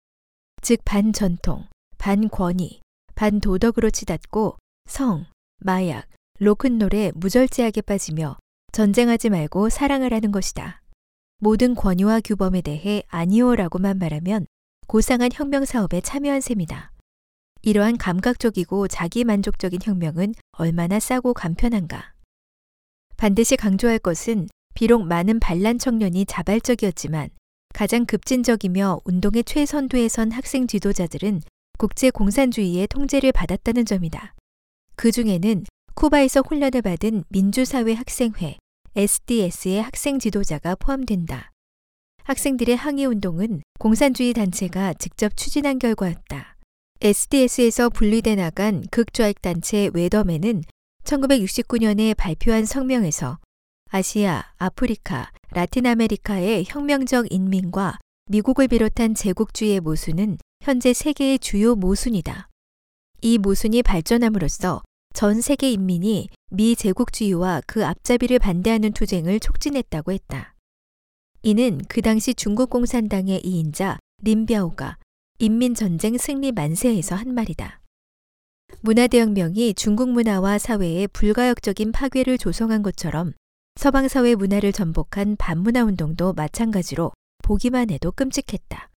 즉 0.62 0.80
반전통, 0.86 1.66
반권위, 1.98 2.80
반도덕으로 3.16 3.90
치닫고 3.90 4.58
성, 4.86 5.26
마약, 5.60 6.08
로큰롤에 6.40 7.12
무절제하게 7.16 7.82
빠지며 7.82 8.38
전쟁하지 8.72 9.30
말고 9.30 9.70
사랑을 9.70 10.14
하는 10.14 10.32
것이다. 10.32 10.82
모든 11.40 11.76
권위와 11.76 12.22
규범에 12.22 12.62
대해 12.62 13.04
아니오라고만 13.10 13.98
말하면 14.00 14.48
고상한 14.88 15.30
혁명 15.34 15.66
사업에 15.66 16.02
참여한 16.02 16.42
셈이다. 16.42 16.92
이러한 17.62 17.98
감각적이고 17.98 18.88
자기 18.88 19.24
만족적인 19.24 19.80
혁명은 19.84 20.34
얼마나 20.54 21.00
싸고 21.00 21.34
간편한가. 21.34 22.14
반드시 23.18 23.56
강조할 23.56 24.00
것은 24.00 24.48
비록 24.74 25.06
많은 25.06 25.40
반란 25.40 25.78
청년이 25.78 26.26
자발적이었지만 26.26 27.30
가장 27.74 28.06
급진적이며 28.06 29.02
운동의 29.06 29.44
최선두에 29.44 30.08
선 30.08 30.32
학생 30.32 30.68
지도자들은 30.68 31.42
국제 31.78 32.10
공산주의의 32.10 32.88
통제를 32.88 33.32
받았다는 33.32 33.86
점이다. 33.86 34.34
그 34.96 35.12
중에는 35.12 35.66
쿠바에서 35.94 36.42
훈련을 36.48 36.82
받은 36.82 37.24
민주사회 37.30 37.94
학생회 37.94 38.58
SDS의 38.96 39.82
학생 39.82 40.20
지도자가 40.20 40.76
포함된다. 40.76 41.51
학생들의 42.24 42.76
항의 42.76 43.06
운동은 43.06 43.62
공산주의 43.80 44.34
단체가 44.34 44.94
직접 44.94 45.36
추진한 45.36 45.80
결과였다. 45.80 46.58
SDS에서 47.02 47.90
분리돼 47.90 48.36
나간 48.36 48.84
극좌익 48.92 49.42
단체 49.42 49.90
웨더맨은 49.94 50.64
1969년에 51.04 52.16
발표한 52.16 52.66
성명에서 52.66 53.40
아시아, 53.90 54.44
아프리카, 54.58 55.32
라틴 55.52 55.86
아메리카의 55.88 56.66
혁명적 56.68 57.32
인민과 57.32 58.00
미국을 58.28 58.68
비롯한 58.68 59.16
제국주의의 59.16 59.80
모순은 59.82 60.38
현재 60.64 60.94
세계의 60.94 61.40
주요 61.40 61.76
모순이다. 61.76 62.48
이 63.22 63.38
모순이 63.38 63.84
발전함으로써 63.84 64.82
전 65.14 65.42
세계 65.42 65.72
인민이 65.72 66.30
미 66.52 66.76
제국주의와 66.76 67.62
그 67.68 67.86
앞잡이를 67.86 68.40
반대하는 68.40 68.94
투쟁을 68.94 69.40
촉진했다고 69.40 70.12
했다. 70.14 70.56
이는 71.44 71.80
그 71.88 72.04
당시 72.04 72.36
중국 72.36 72.70
공산당의 72.70 73.42
2인자 73.42 73.98
림비아오가 74.22 74.98
인민전쟁 75.40 76.18
승리 76.20 76.52
만세에서 76.52 77.16
한 77.16 77.34
말이다. 77.34 77.82
문화대혁명이 78.82 79.74
중국 79.74 80.10
문화와 80.10 80.60
사회에 80.60 81.08
불가역적인 81.08 81.94
파괴를 81.94 82.38
조성한 82.38 82.84
것처럼 82.84 83.34
서방 83.76 84.08
사회 84.08 84.36
문화를 84.36 84.72
전복한 84.72 85.36
반문화 85.36 85.84
운동도 85.84 86.34
마찬가지로 86.34 87.12
보기만 87.44 87.90
해도 87.90 88.12
끔찍했다. 88.12 88.92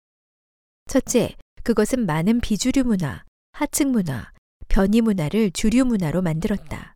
첫째, 0.88 1.36
그것은 1.62 2.08
많은 2.08 2.42
비주류 2.42 2.86
문화, 2.86 3.24
하층 3.52 3.92
문화, 3.92 4.32
변이 4.68 5.02
문화를 5.02 5.52
주류 5.52 5.86
문화로 5.86 6.24
만들었다. 6.24 6.96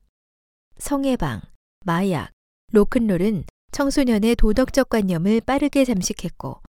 성해방, 0.79 1.41
마약, 1.85 2.31
로큰롤은 2.71 3.43
청소년의 3.71 4.35
도덕적 4.35 4.89
관념을 4.89 5.41
빠르게 5.41 5.85
잠식했고 5.85 6.61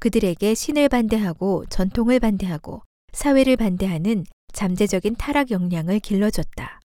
그들에게 0.00 0.54
신을 0.54 0.88
반대하고 0.88 1.66
전통을 1.66 2.20
반대하고 2.20 2.82
사회를 3.12 3.56
반대하는 3.56 4.24
잠재적인 4.52 5.16
타락 5.16 5.50
역량을 5.50 6.00
길러줬다. 6.00 6.80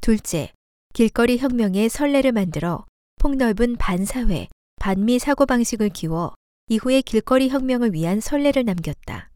둘째, 0.00 0.52
길거리 0.94 1.38
혁명의 1.38 1.88
선례를 1.88 2.32
만들어 2.32 2.84
폭넓은 3.16 3.76
반사회, 3.76 4.48
반미 4.76 5.18
사고방식을 5.18 5.88
키워 5.90 6.34
이후에 6.68 7.02
길거리 7.02 7.48
혁명을 7.48 7.92
위한 7.92 8.20
선례를 8.20 8.64
남겼다. 8.64 9.30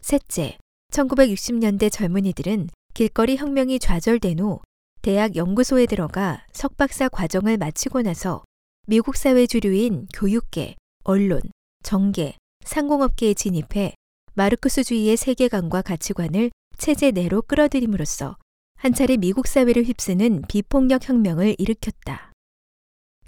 셋째, 0.00 0.58
1960년대 0.92 1.90
젊은이들은 1.90 2.68
길거리 2.92 3.36
혁명이 3.36 3.78
좌절된 3.78 4.38
후 4.40 4.60
대학 5.04 5.36
연구소에 5.36 5.84
들어가 5.84 6.46
석박사 6.54 7.10
과정을 7.10 7.58
마치고 7.58 8.00
나서 8.00 8.42
미국 8.86 9.16
사회 9.16 9.46
주류인 9.46 10.06
교육계, 10.14 10.76
언론, 11.04 11.42
정계, 11.82 12.38
상공업계에 12.64 13.34
진입해 13.34 13.92
마르크스주의의 14.32 15.18
세계관과 15.18 15.82
가치관을 15.82 16.50
체제 16.78 17.10
내로 17.10 17.42
끌어들임으로써 17.42 18.38
한 18.76 18.94
차례 18.94 19.18
미국 19.18 19.46
사회를 19.46 19.84
휩쓰는 19.84 20.44
비폭력 20.48 21.06
혁명을 21.06 21.56
일으켰다. 21.58 22.32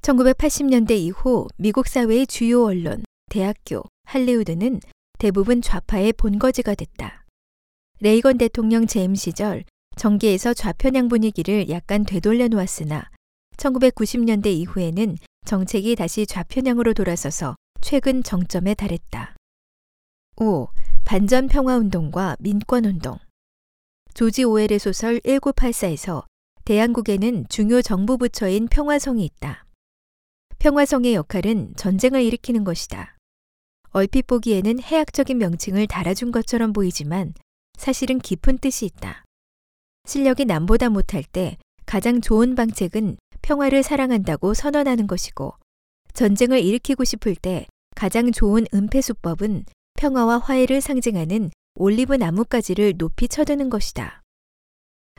1980년대 0.00 0.92
이후 0.92 1.46
미국 1.58 1.88
사회의 1.88 2.26
주요 2.26 2.64
언론, 2.64 3.04
대학교, 3.30 3.82
할리우드는 4.04 4.80
대부분 5.18 5.60
좌파의 5.60 6.14
본거지가 6.14 6.74
됐다. 6.74 7.26
레이건 8.00 8.38
대통령 8.38 8.86
재임 8.86 9.14
시절 9.14 9.64
정계에서 9.96 10.52
좌편향 10.52 11.08
분위기를 11.08 11.68
약간 11.70 12.04
되돌려 12.04 12.48
놓았으나 12.48 13.10
1990년대 13.56 14.46
이후에는 14.48 15.16
정책이 15.46 15.96
다시 15.96 16.26
좌편향으로 16.26 16.92
돌아서서 16.92 17.56
최근 17.80 18.22
정점에 18.22 18.74
달했다. 18.74 19.34
5. 20.36 20.68
반전 21.04 21.48
평화 21.48 21.76
운동과 21.76 22.36
민권 22.40 22.84
운동. 22.84 23.18
조지 24.12 24.44
오웰의 24.44 24.78
소설 24.78 25.20
1984에서 25.20 26.24
대한국에는 26.64 27.46
중요 27.48 27.80
정부 27.80 28.18
부처인 28.18 28.68
평화성이 28.68 29.24
있다. 29.24 29.64
평화성의 30.58 31.14
역할은 31.14 31.74
전쟁을 31.76 32.22
일으키는 32.22 32.64
것이다. 32.64 33.16
얼핏 33.90 34.26
보기에는 34.26 34.80
해학적인 34.80 35.38
명칭을 35.38 35.86
달아준 35.86 36.32
것처럼 36.32 36.72
보이지만 36.72 37.32
사실은 37.78 38.18
깊은 38.18 38.58
뜻이 38.58 38.84
있다. 38.84 39.25
실력이 40.06 40.44
남보다 40.44 40.88
못할 40.88 41.22
때 41.24 41.56
가장 41.84 42.20
좋은 42.20 42.54
방책은 42.54 43.16
평화를 43.42 43.82
사랑한다고 43.82 44.54
선언하는 44.54 45.06
것이고 45.06 45.54
전쟁을 46.14 46.60
일으키고 46.60 47.04
싶을 47.04 47.34
때 47.34 47.66
가장 47.94 48.32
좋은 48.32 48.66
은폐 48.72 49.00
수법은 49.00 49.64
평화와 49.94 50.38
화해를 50.38 50.80
상징하는 50.80 51.50
올리브 51.74 52.14
나뭇가지를 52.14 52.94
높이 52.96 53.28
쳐드는 53.28 53.68
것이다. 53.68 54.22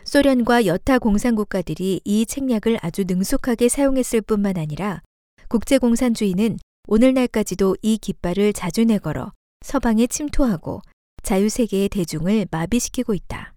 소련과 0.03 0.65
여타 0.65 0.99
공산국가들이 0.99 2.01
이 2.03 2.25
책략을 2.25 2.79
아주 2.81 3.03
능숙하게 3.05 3.67
사용했을 3.67 4.21
뿐만 4.21 4.57
아니라 4.57 5.01
국제공산주의는 5.49 6.57
오늘날까지도 6.87 7.77
이 7.81 7.97
깃발을 7.97 8.53
자주 8.53 8.85
내걸어 8.85 9.33
서방에 9.61 10.07
침투하고 10.07 10.81
자유세계의 11.23 11.89
대중을 11.89 12.47
마비시키고 12.49 13.13
있다. 13.13 13.56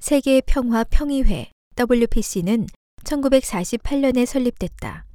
세계 0.00 0.40
평화 0.40 0.84
평의회 0.84 1.50
WPC는 1.76 2.66
1948년에 3.04 4.24
설립됐다. 4.24 5.06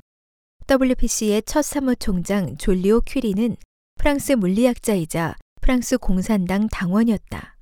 WPC의 0.67 1.43
첫 1.43 1.61
사무총장 1.61 2.57
졸리오 2.57 3.01
큐리는 3.01 3.55
프랑스 3.95 4.33
물리학자이자 4.33 5.35
프랑스 5.61 5.97
공산당 5.97 6.67
당원이었다. 6.67 7.57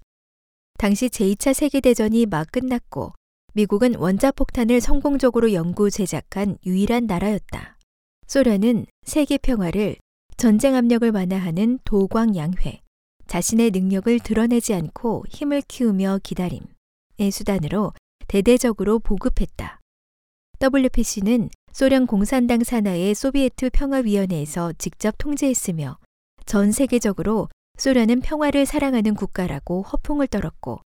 당시 0.78 1.10
제2차 1.10 1.54
세계대전이 1.54 2.26
막 2.26 2.52
끝났고 2.52 3.14
미국은 3.54 3.96
원자폭탄을 3.96 4.80
성공적으로 4.80 5.54
연구 5.54 5.92
제작한 5.92 6.58
유일한 6.66 7.06
나라였다. 7.06 7.78
소련은 8.28 8.86
세계 9.06 9.38
평화를 9.38 9.98
전쟁 10.38 10.76
압력을 10.76 11.12
완화하는 11.12 11.80
도광양회, 11.84 12.82
자신의 13.28 13.72
능력을 13.72 14.20
드러내지 14.20 14.74
않고 14.74 15.26
힘을 15.30 15.62
키우며 15.68 16.20
기다림의 16.24 16.79
수단으로 17.32 17.94
대대적으로 18.28 19.00
보급했다. 19.00 19.80
WPC는 20.62 21.50
소련 21.72 22.08
공산당 22.08 22.64
산하의 22.64 23.16
소비에트 23.16 23.70
평화위원회에서 23.72 24.74
직접 24.78 25.16
통제했으며 25.18 25.98
전 26.46 26.72
세계적으로 26.72 27.50
소련은 27.78 28.22
평화를 28.22 28.66
사랑하는 28.66 29.14
국가라고 29.14 29.84
허풍을 29.84 30.28
떨었고 30.28 30.82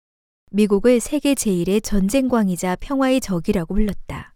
미국을 0.50 1.00
세계 1.00 1.34
제1의 1.34 1.82
전쟁광이자 1.82 2.76
평화의 2.76 3.20
적이라고 3.20 3.74
불렀다. 3.74 4.34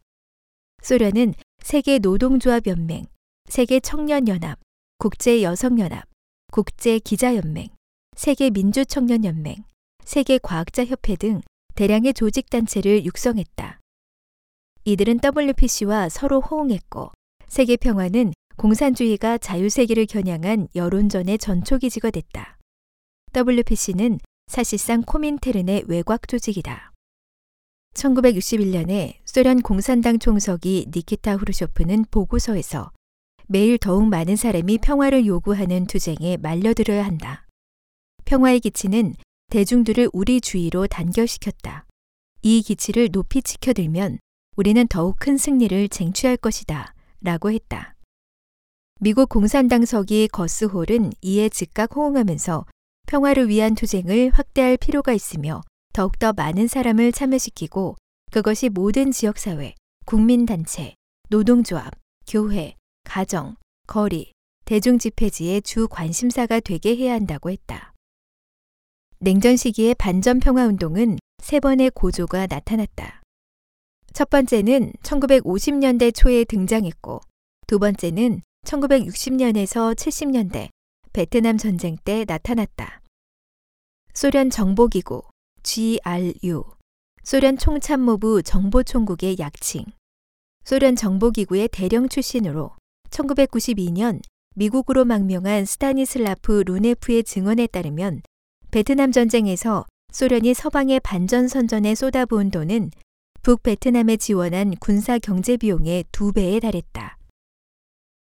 소련은 0.82 1.34
세계 1.62 1.98
노동조합 1.98 2.66
연맹, 2.66 3.06
세계 3.48 3.80
청년연합, 3.80 4.58
국제 4.98 5.42
여성연합, 5.42 6.04
국제 6.52 6.98
기자연맹, 6.98 7.68
세계 8.16 8.50
민주청년연맹, 8.50 9.64
세계 10.04 10.38
과학자협회 10.38 11.16
등 11.16 11.40
대량의 11.74 12.14
조직단체를 12.14 13.04
육성했다. 13.04 13.80
이들은 14.84 15.20
WPC와 15.22 16.08
서로 16.08 16.40
호응했고 16.40 17.12
세계 17.48 17.76
평화는 17.76 18.32
공산주의가 18.56 19.38
자유세계를 19.38 20.06
겨냥한 20.06 20.68
여론전의 20.74 21.38
전초기지가 21.38 22.10
됐다. 22.10 22.58
WPC는 23.34 24.18
사실상 24.46 25.02
코민테른의 25.02 25.84
외곽 25.88 26.28
조직이다. 26.28 26.92
1961년에 27.94 29.16
소련 29.24 29.60
공산당 29.62 30.18
총석이 30.18 30.88
니키타 30.94 31.36
후르쇼프는 31.36 32.06
보고서에서 32.10 32.90
매일 33.48 33.78
더욱 33.78 34.06
많은 34.06 34.36
사람이 34.36 34.78
평화를 34.78 35.26
요구하는 35.26 35.86
투쟁에 35.86 36.36
말려들어야 36.38 37.04
한다. 37.04 37.46
평화의 38.24 38.60
기치는 38.60 39.14
대중들을 39.52 40.08
우리 40.14 40.40
주위로 40.40 40.86
단결시켰다. 40.86 41.84
이 42.40 42.62
기치를 42.62 43.10
높이 43.12 43.42
지켜들면 43.42 44.18
우리는 44.56 44.88
더욱 44.88 45.16
큰 45.18 45.36
승리를 45.36 45.90
쟁취할 45.90 46.38
것이다. 46.38 46.94
라고 47.20 47.50
했다. 47.50 47.94
미국 48.98 49.28
공산당 49.28 49.84
서기 49.84 50.26
거스홀은 50.28 51.12
이에 51.20 51.50
즉각 51.50 51.94
호응하면서 51.94 52.64
평화를 53.06 53.50
위한 53.50 53.74
투쟁을 53.74 54.30
확대할 54.32 54.78
필요가 54.78 55.12
있으며 55.12 55.60
더욱더 55.92 56.32
많은 56.32 56.66
사람을 56.66 57.12
참여시키고 57.12 57.96
그것이 58.30 58.70
모든 58.70 59.12
지역사회, 59.12 59.74
국민단체, 60.06 60.94
노동조합, 61.28 61.92
교회, 62.26 62.76
가정, 63.04 63.56
거리, 63.86 64.32
대중집회지의 64.64 65.60
주 65.60 65.88
관심사가 65.88 66.58
되게 66.58 66.96
해야 66.96 67.12
한다고 67.12 67.50
했다. 67.50 67.91
냉전 69.24 69.56
시기의 69.56 69.94
반전 69.94 70.40
평화 70.40 70.66
운동은 70.66 71.16
세 71.40 71.60
번의 71.60 71.92
고조가 71.94 72.48
나타났다. 72.48 73.22
첫 74.12 74.28
번째는 74.28 74.94
1950년대 75.00 76.12
초에 76.12 76.42
등장했고, 76.42 77.20
두 77.68 77.78
번째는 77.78 78.42
1960년에서 78.66 79.94
70년대 79.94 80.70
베트남 81.12 81.56
전쟁 81.56 81.96
때 82.04 82.24
나타났다. 82.26 83.00
소련 84.12 84.50
정보기구 84.50 85.22
GRU, 85.62 86.64
소련 87.22 87.56
총참모부 87.56 88.42
정보총국의 88.42 89.36
약칭, 89.38 89.84
소련 90.64 90.96
정보기구의 90.96 91.68
대령 91.68 92.08
출신으로 92.08 92.72
1992년 93.10 94.20
미국으로 94.56 95.04
망명한 95.04 95.64
스타니슬라프 95.64 96.64
루네프의 96.66 97.22
증언에 97.22 97.68
따르면 97.68 98.22
베트남 98.72 99.12
전쟁에서 99.12 99.84
소련이 100.14 100.54
서방의 100.54 101.00
반전 101.00 101.46
선전에 101.46 101.94
쏟아부은 101.94 102.50
돈은 102.50 102.90
북베트남에 103.42 104.16
지원한 104.16 104.74
군사 104.80 105.18
경제 105.18 105.58
비용의 105.58 106.06
두 106.10 106.32
배에 106.32 106.58
달했다. 106.58 107.18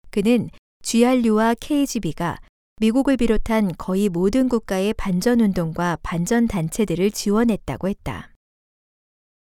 그는 0.08 0.48
GRU와 0.82 1.56
KGB가 1.60 2.38
미국을 2.80 3.18
비롯한 3.18 3.72
거의 3.76 4.08
모든 4.08 4.48
국가의 4.48 4.94
반전 4.94 5.40
운동과 5.40 5.98
반전 6.02 6.48
단체들을 6.48 7.10
지원했다고 7.10 7.88
했다. 7.88 8.32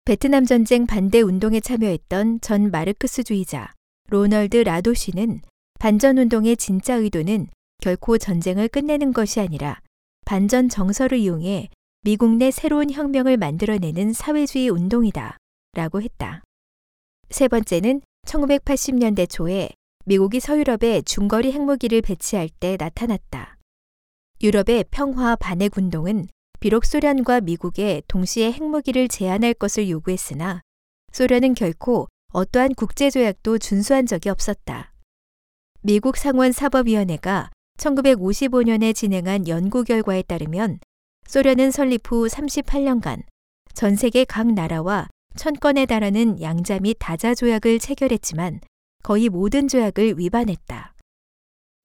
베트남 0.05 0.45
전쟁 0.45 0.87
반대 0.87 1.19
운동에 1.19 1.59
참여했던 1.59 2.39
전 2.39 2.71
마르크스주의자 2.71 3.73
로널드 4.07 4.55
라도시는 4.55 5.41
반전 5.79 6.17
운동의 6.17 6.55
진짜 6.55 6.95
의도는 6.95 7.49
결코 7.81 8.17
전쟁을 8.17 8.69
끝내는 8.69 9.11
것이 9.11 9.41
아니라 9.41 9.81
반전 10.27 10.67
정서를 10.67 11.19
이용해 11.19 11.69
미국 12.01 12.35
내 12.35 12.51
새로운 12.51 12.91
혁명을 12.91 13.37
만들어내는 13.37 14.11
사회주의 14.11 14.67
운동이다. 14.67 15.37
라고 15.71 16.01
했다. 16.01 16.43
세 17.29 17.47
번째는 17.47 18.01
1980년대 18.27 19.29
초에 19.29 19.69
미국이 20.03 20.41
서유럽에 20.41 21.03
중거리 21.03 21.53
핵무기를 21.53 22.01
배치할 22.01 22.49
때 22.59 22.75
나타났다. 22.77 23.55
유럽의 24.43 24.83
평화 24.91 25.37
반핵 25.37 25.77
운동은 25.77 26.27
비록 26.59 26.83
소련과 26.83 27.39
미국에 27.39 28.01
동시에 28.09 28.51
핵무기를 28.51 29.07
제한할 29.07 29.53
것을 29.53 29.89
요구했으나 29.89 30.59
소련은 31.13 31.53
결코 31.53 32.09
어떠한 32.33 32.75
국제조약도 32.75 33.59
준수한 33.59 34.05
적이 34.05 34.31
없었다. 34.31 34.91
미국 35.83 36.17
상원 36.17 36.51
사법위원회가 36.51 37.49
1955년에 37.77 38.93
진행한 38.93 39.47
연구 39.47 39.83
결과에 39.83 40.21
따르면 40.23 40.79
소련은 41.27 41.71
설립 41.71 42.11
후 42.11 42.27
38년간 42.27 43.23
전 43.73 43.95
세계 43.95 44.25
각 44.25 44.51
나라와 44.51 45.07
천 45.35 45.53
건에 45.53 45.85
달하는 45.85 46.41
양자 46.41 46.79
및 46.79 46.95
다자 46.99 47.35
조약을 47.35 47.79
체결했지만 47.79 48.59
거의 49.03 49.29
모든 49.29 49.67
조약을 49.67 50.17
위반했다. 50.17 50.95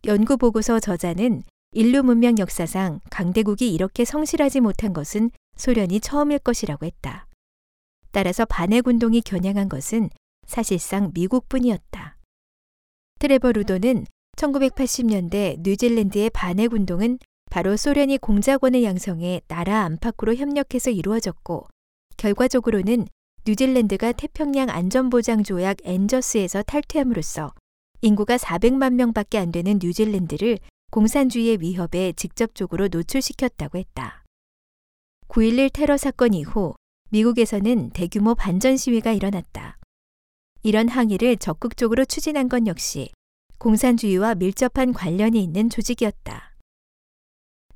연구 0.06 0.36
보고서 0.36 0.80
저자는 0.80 1.42
인류 1.72 2.02
문명 2.02 2.38
역사상 2.38 3.00
강대국이 3.10 3.72
이렇게 3.72 4.04
성실하지 4.04 4.60
못한 4.60 4.92
것은 4.92 5.30
소련이 5.56 6.00
처음일 6.00 6.38
것이라고 6.38 6.86
했다. 6.86 7.26
따라서 8.10 8.44
반핵 8.44 8.86
운동이 8.86 9.20
겨냥한 9.20 9.68
것은 9.68 10.10
사실상 10.46 11.12
미국뿐이었다. 11.14 12.16
트레버 13.18 13.52
루도는 13.52 14.06
1980년대 14.36 15.60
뉴질랜드의 15.60 16.30
반핵 16.30 16.72
운동은 16.72 17.18
바로 17.50 17.76
소련이 17.76 18.18
공작원을 18.18 18.82
양성해 18.82 19.40
나라 19.46 19.82
안팎으로 19.82 20.34
협력해서 20.34 20.90
이루어졌고 20.90 21.66
결과적으로는 22.16 23.06
뉴질랜드가 23.46 24.12
태평양 24.12 24.70
안전보장 24.70 25.42
조약 25.42 25.78
엔저스에서 25.84 26.62
탈퇴함으로써 26.62 27.52
인구가 28.00 28.36
400만 28.36 28.94
명밖에 28.94 29.38
안 29.38 29.52
되는 29.52 29.78
뉴질랜드를 29.82 30.58
공산주의의 30.90 31.60
위협에 31.60 32.12
직접적으로 32.16 32.88
노출시켰다고 32.88 33.78
했다. 33.78 34.24
9.11 35.28 35.72
테러 35.72 35.96
사건 35.96 36.34
이후 36.34 36.74
미국에서는 37.10 37.90
대규모 37.90 38.34
반전 38.34 38.76
시위가 38.76 39.12
일어났다. 39.12 39.78
이런 40.62 40.88
항의를 40.88 41.36
적극적으로 41.38 42.04
추진한 42.04 42.48
건 42.48 42.66
역시 42.66 43.10
공산주의와 43.62 44.34
밀접한 44.34 44.92
관련이 44.92 45.40
있는 45.40 45.70
조직이었다. 45.70 46.56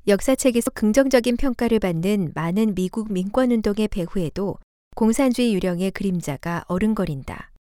역사책에서 0.05 0.71
긍정적인 0.71 1.37
평가를 1.37 1.79
받는 1.79 2.33
많은 2.35 2.75
미국 2.75 3.09
민권운동의 3.09 3.87
배후에도 3.87 4.57
공산주의 4.97 5.53
유령의 5.53 5.91
그림자가 5.91 6.65
어른거린다. 6.67 7.53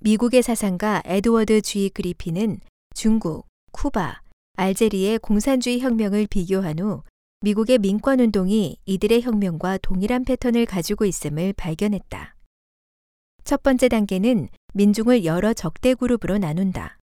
미국의 0.00 0.42
사상가 0.42 1.02
에드워드 1.04 1.60
G. 1.60 1.90
그리피는 1.90 2.58
중국, 2.94 3.46
쿠바, 3.72 4.22
알제리의 4.56 5.18
공산주의 5.18 5.80
혁명을 5.80 6.28
비교한 6.28 6.78
후 6.78 7.02
미국의 7.42 7.76
민권운동이 7.80 8.78
이들의 8.86 9.20
혁명과 9.20 9.76
동일한 9.82 10.24
패턴을 10.24 10.64
가지고 10.64 11.04
있음을 11.04 11.52
발견했다. 11.52 12.34
첫 13.44 13.62
번째 13.62 13.90
단계는 13.90 14.48
민중을 14.72 15.26
여러 15.26 15.52
적대 15.52 15.92
그룹으로 15.92 16.38
나눈다. 16.38 16.96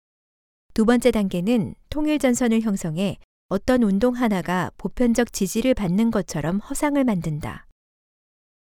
두 0.79 0.85
번째 0.85 1.11
단계는 1.11 1.75
통일 1.89 2.19
전선을 2.19 2.61
형성해 2.61 3.17
어떤 3.49 3.83
운동 3.83 4.15
하나가 4.15 4.71
보편적 4.77 5.33
지지를 5.33 5.73
받는 5.73 6.09
것처럼 6.09 6.59
허상을 6.59 7.03
만든다. 7.03 7.67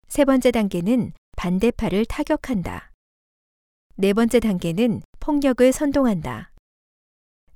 세 0.07 0.23
번째 0.23 0.51
단계는 0.51 1.11
반대파를 1.35 2.05
타격한다. 2.05 2.93
네 3.97 4.13
번째 4.13 4.39
단계는 4.39 5.01
폭력을 5.19 5.69
선동한다. 5.73 6.53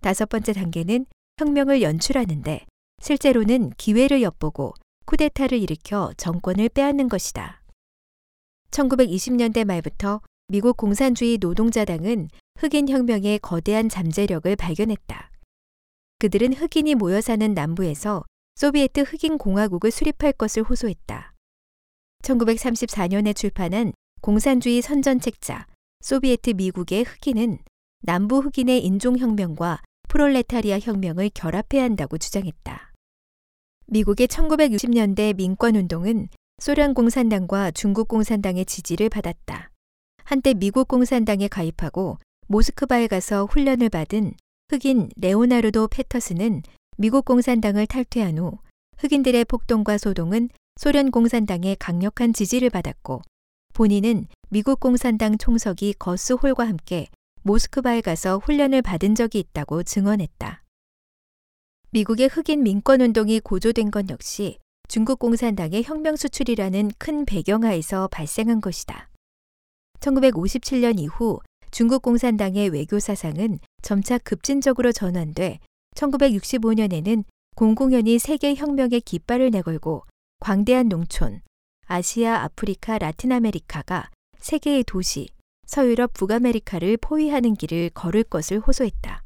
다섯 0.02 0.28
번째 0.28 0.52
단계는 0.52 1.06
혁명을 1.38 1.82
연출하는데 1.82 2.66
실제로는 3.02 3.70
기회를 3.78 4.22
엿보고 4.22 4.74
쿠데타를 5.06 5.58
일으켜 5.58 6.12
정권을 6.18 6.68
빼앗는 6.68 7.08
것이다. 7.08 7.62
1920년대 8.72 9.64
말부터 9.64 10.20
미국 10.50 10.76
공산주의 10.76 11.38
노동자당은 11.38 12.28
흑인 12.60 12.90
혁명의 12.90 13.40
거대한 13.40 13.88
잠재력을 13.88 14.54
발견했다. 14.58 15.32
그들은 16.20 16.52
흑인이 16.52 16.94
모여 16.96 17.22
사는 17.22 17.54
남부에서 17.54 18.26
소비에트 18.56 19.00
흑인 19.04 19.38
공화국을 19.38 19.92
수립할 19.92 20.34
것을 20.34 20.64
호소했다. 20.64 21.34
1934년에 22.22 23.34
출판한 23.34 23.94
공산주의 24.20 24.82
선전책자 24.82 25.68
소비에트 26.02 26.50
미국의 26.50 27.04
흑인은 27.04 27.60
남부 28.02 28.40
흑인의 28.40 28.84
인종혁명과 28.84 29.82
프롤레타리아 30.10 30.80
혁명을 30.80 31.30
결합해야 31.34 31.84
한다고 31.84 32.18
주장했다. 32.18 32.92
미국의 33.86 34.28
1960년대 34.28 35.34
민권운동은 35.38 36.28
소련 36.58 36.94
공산당과 36.94 37.72
중국 37.72 38.10
공산당의 38.10 38.66
지지를 38.66 39.08
받았다. 39.08 39.72
한때 40.26 40.54
미국 40.54 40.90
공산당에 40.90 41.48
가입하고 41.48 42.18
모스크바에 42.52 43.06
가서 43.06 43.46
훈련을 43.46 43.90
받은 43.90 44.34
흑인 44.70 45.12
레오나르도 45.18 45.88
페터스는 45.88 46.64
미국 46.98 47.24
공산당을 47.24 47.86
탈퇴한 47.86 48.40
후 48.40 48.58
흑인들의 48.98 49.46
폭동과 49.46 50.00
소동은 50.00 50.50
소련 50.76 51.12
공산당의 51.12 51.76
강력한 51.76 52.34
지지를 52.34 52.72
받았고 52.72 53.22
본인은 53.74 54.26
미국 54.50 54.80
공산당 54.80 55.38
총석이 55.38 55.94
거스 56.00 56.34
홀과 56.34 56.68
함께 56.68 57.08
모스크바에 57.44 58.02
가서 58.02 58.40
훈련을 58.40 58.82
받은 58.82 59.14
적이 59.14 59.40
있다고 59.42 59.84
증언했다. 59.84 60.64
미국의 61.92 62.30
흑인 62.30 62.64
민권 62.64 63.02
운동이 63.02 63.42
고조된 63.42 63.92
건 63.92 64.10
역시 64.10 64.58
중국 64.88 65.20
공산당의 65.20 65.84
혁명 65.84 66.16
수출이라는 66.16 66.94
큰 66.98 67.26
배경하에서 67.26 68.08
발생한 68.08 68.60
것이다. 68.60 69.12
1957년 70.00 71.00
이후 71.00 71.40
중국 71.72 72.02
공산당의 72.02 72.70
외교 72.70 73.00
사상은 73.00 73.60
점차 73.82 74.18
급진적으로 74.18 74.92
전환돼 74.92 75.60
1965년에는 75.96 77.24
공공연히 77.56 78.20
세계 78.20 78.56
혁명의 78.56 79.02
깃발을 79.02 79.52
내걸고 79.52 80.04
광대한 80.40 80.88
농촌, 80.88 81.42
아시아, 81.86 82.44
아프리카, 82.44 82.98
라틴 82.98 83.32
아메리카가 83.32 84.10
세계의 84.40 84.86
도시, 84.86 85.28
서유럽, 85.66 86.14
북아메리카를 86.14 86.98
포위하는 86.98 87.56
길을 87.56 87.92
걸을 87.92 88.24
것을 88.24 88.60
호소했다. 88.60 89.24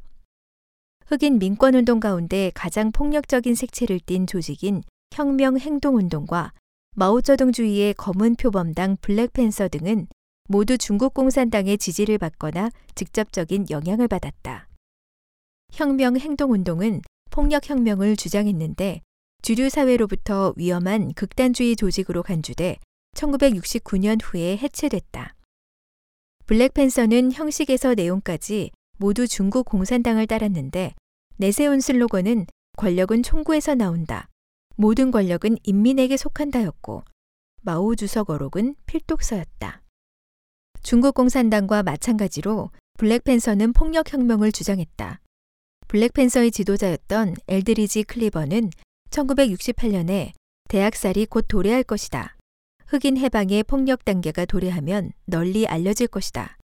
흑인 1.06 1.40
민권운동 1.40 2.00
가운데 2.00 2.52
가장 2.56 2.92
폭력적인 2.92 3.56
색채를 3.56 4.00
띤 4.00 4.26
조직인 4.26 4.84
혁명 5.14 5.58
행동운동과 5.60 6.54
마오쩌둥주의의 6.96 7.94
검은 7.94 8.36
표범당 8.36 8.98
블랙팬서 9.02 9.68
등은 9.68 10.08
모두 10.48 10.78
중국 10.78 11.14
공산당의 11.14 11.78
지지를 11.78 12.18
받거나 12.18 12.70
직접적인 12.96 13.68
영향을 13.70 14.08
받았다. 14.08 14.68
혁명 15.72 16.18
행동운동은 16.18 17.02
폭력혁명을 17.32 18.16
주장했는데 18.16 19.02
주류 19.42 19.70
사회로부터 19.70 20.54
위험한 20.56 21.14
극단주의 21.14 21.76
조직으로 21.76 22.24
간주돼 22.24 22.78
1969년 23.16 24.20
후에 24.22 24.58
해체됐다. 24.58 25.36
블랙팬서는 26.46 27.32
형식에서 27.32 27.94
내용까지 27.94 28.72
모두 28.98 29.28
중국 29.28 29.66
공산당을 29.66 30.28
따랐는데 30.28 30.94
내세운 31.38 31.80
슬로건은 31.80 32.46
권력은 32.78 33.24
총구에서 33.24 33.76
나온다. 33.76 34.30
모든 34.76 35.12
권력은 35.12 35.58
인민에게 35.64 36.18
속한다였고 36.18 37.04
마오 37.62 37.96
주석 37.96 38.30
어록은 38.30 38.76
필독서였다. 38.86 39.83
중국 40.84 41.16
공산당과 41.16 41.82
마찬가지로 41.82 42.70
블랙팬서는 42.98 43.72
폭력혁명을 43.72 44.52
주장했다. 44.52 45.22
블랙팬서의 45.88 46.52
지도자였던 46.52 47.36
엘드리지 47.48 48.04
클리버는 48.04 48.70
1968년에 49.10 50.34
대학살이 50.68 51.26
곧 51.28 51.46
도래할 51.48 51.84
것이다. 51.84 52.36
흑인 52.88 53.18
해방의 53.18 53.64
폭력 53.64 54.04
단계가 54.04 54.44
도래하면 54.44 55.14
널리 55.26 55.66
알려질 55.66 56.08
것이다. 56.08 56.58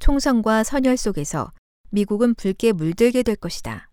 총성과 0.00 0.64
선열 0.64 0.96
속에서 0.96 1.52
미국은 1.90 2.34
붉게 2.34 2.72
물들게 2.72 3.22
될 3.22 3.36
것이다. 3.36 3.88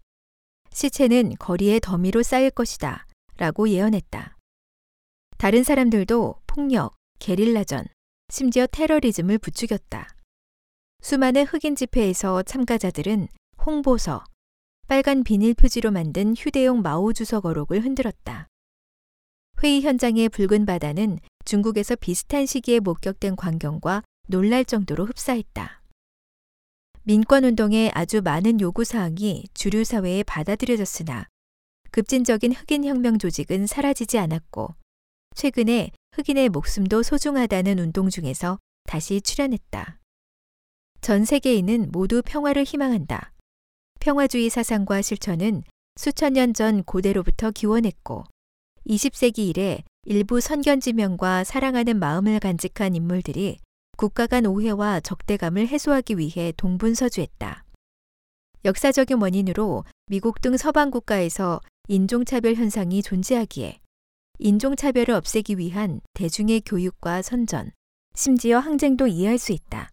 시체는 0.73 1.35
거리에 1.37 1.79
더미로 1.79 2.23
쌓일 2.23 2.49
것이다. 2.49 3.05
라고 3.37 3.69
예언했다. 3.69 4.37
다른 5.37 5.63
사람들도 5.63 6.41
폭력, 6.47 6.95
게릴라전, 7.19 7.85
심지어 8.33 8.65
테러리즘을 8.65 9.39
부추겼다. 9.39 10.07
수많은 11.01 11.43
흑인 11.43 11.75
집회에서 11.75 12.43
참가자들은 12.43 13.27
홍보서, 13.65 14.23
빨간 14.87 15.25
비닐 15.25 15.53
표지로 15.53 15.91
만든 15.91 16.33
휴대용 16.37 16.81
마오 16.81 17.11
주석 17.11 17.45
어록을 17.45 17.83
흔들었다. 17.83 18.47
회의 19.61 19.81
현장의 19.81 20.29
붉은 20.29 20.65
바다는 20.65 21.19
중국에서 21.43 21.97
비슷한 21.97 22.45
시기에 22.45 22.79
목격된 22.79 23.35
광경과 23.35 24.03
놀랄 24.29 24.63
정도로 24.63 25.07
흡사했다. 25.07 25.81
민권운동의 27.03 27.91
아주 27.93 28.21
많은 28.21 28.61
요구사항이 28.61 29.47
주류 29.53 29.83
사회에 29.83 30.23
받아들여졌으나 30.23 31.27
급진적인 31.91 32.53
흑인 32.53 32.85
혁명 32.85 33.19
조직은 33.19 33.67
사라지지 33.67 34.17
않았고 34.19 34.75
최근에 35.35 35.91
흑인의 36.13 36.49
목숨도 36.49 37.03
소중하다는 37.03 37.79
운동 37.79 38.09
중에서 38.09 38.59
다시 38.83 39.21
출현했다. 39.21 39.99
전 41.01 41.25
세계인은 41.25 41.91
모두 41.91 42.21
평화를 42.21 42.63
희망한다. 42.63 43.33
평화주의 43.99 44.49
사상과 44.49 45.01
실천은 45.01 45.63
수천 45.95 46.33
년 46.33 46.53
전 46.53 46.83
고대로부터 46.83 47.51
기원했고 47.51 48.23
20세기 48.87 49.39
이래 49.49 49.83
일부 50.03 50.41
선견지명과 50.41 51.43
사랑하는 51.43 51.99
마음을 51.99 52.39
간직한 52.39 52.95
인물들이 52.95 53.59
국가 53.97 54.25
간 54.25 54.45
오해와 54.45 54.99
적대감을 54.99 55.67
해소하기 55.67 56.17
위해 56.17 56.51
동분서주했다. 56.57 57.63
역사적인 58.65 59.21
원인으로 59.21 59.85
미국 60.07 60.41
등 60.41 60.57
서방 60.57 60.91
국가에서 60.91 61.61
인종차별 61.87 62.55
현상이 62.55 63.01
존재하기에 63.03 63.79
인종차별을 64.43 65.13
없애기 65.13 65.59
위한 65.59 66.01
대중의 66.15 66.61
교육과 66.61 67.21
선전, 67.21 67.71
심지어 68.15 68.57
항쟁도 68.57 69.05
이해할 69.05 69.37
수 69.37 69.51
있다. 69.51 69.89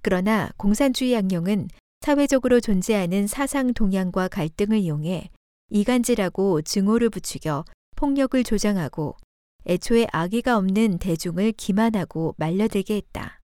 그러나 0.00 0.50
공산주의 0.56 1.12
양령은 1.12 1.68
사회적으로 2.00 2.60
존재하는 2.60 3.26
사상 3.26 3.74
동향과 3.74 4.28
갈등을 4.28 4.78
이용해 4.78 5.28
이간질하고 5.70 6.62
증오를 6.62 7.10
부추겨 7.10 7.64
폭력을 7.96 8.44
조장하고 8.44 9.16
애초에 9.66 10.06
악의가 10.12 10.56
없는 10.56 10.98
대중을 10.98 11.52
기만하고 11.52 12.36
말려들게 12.38 12.94
했다. 12.94 13.40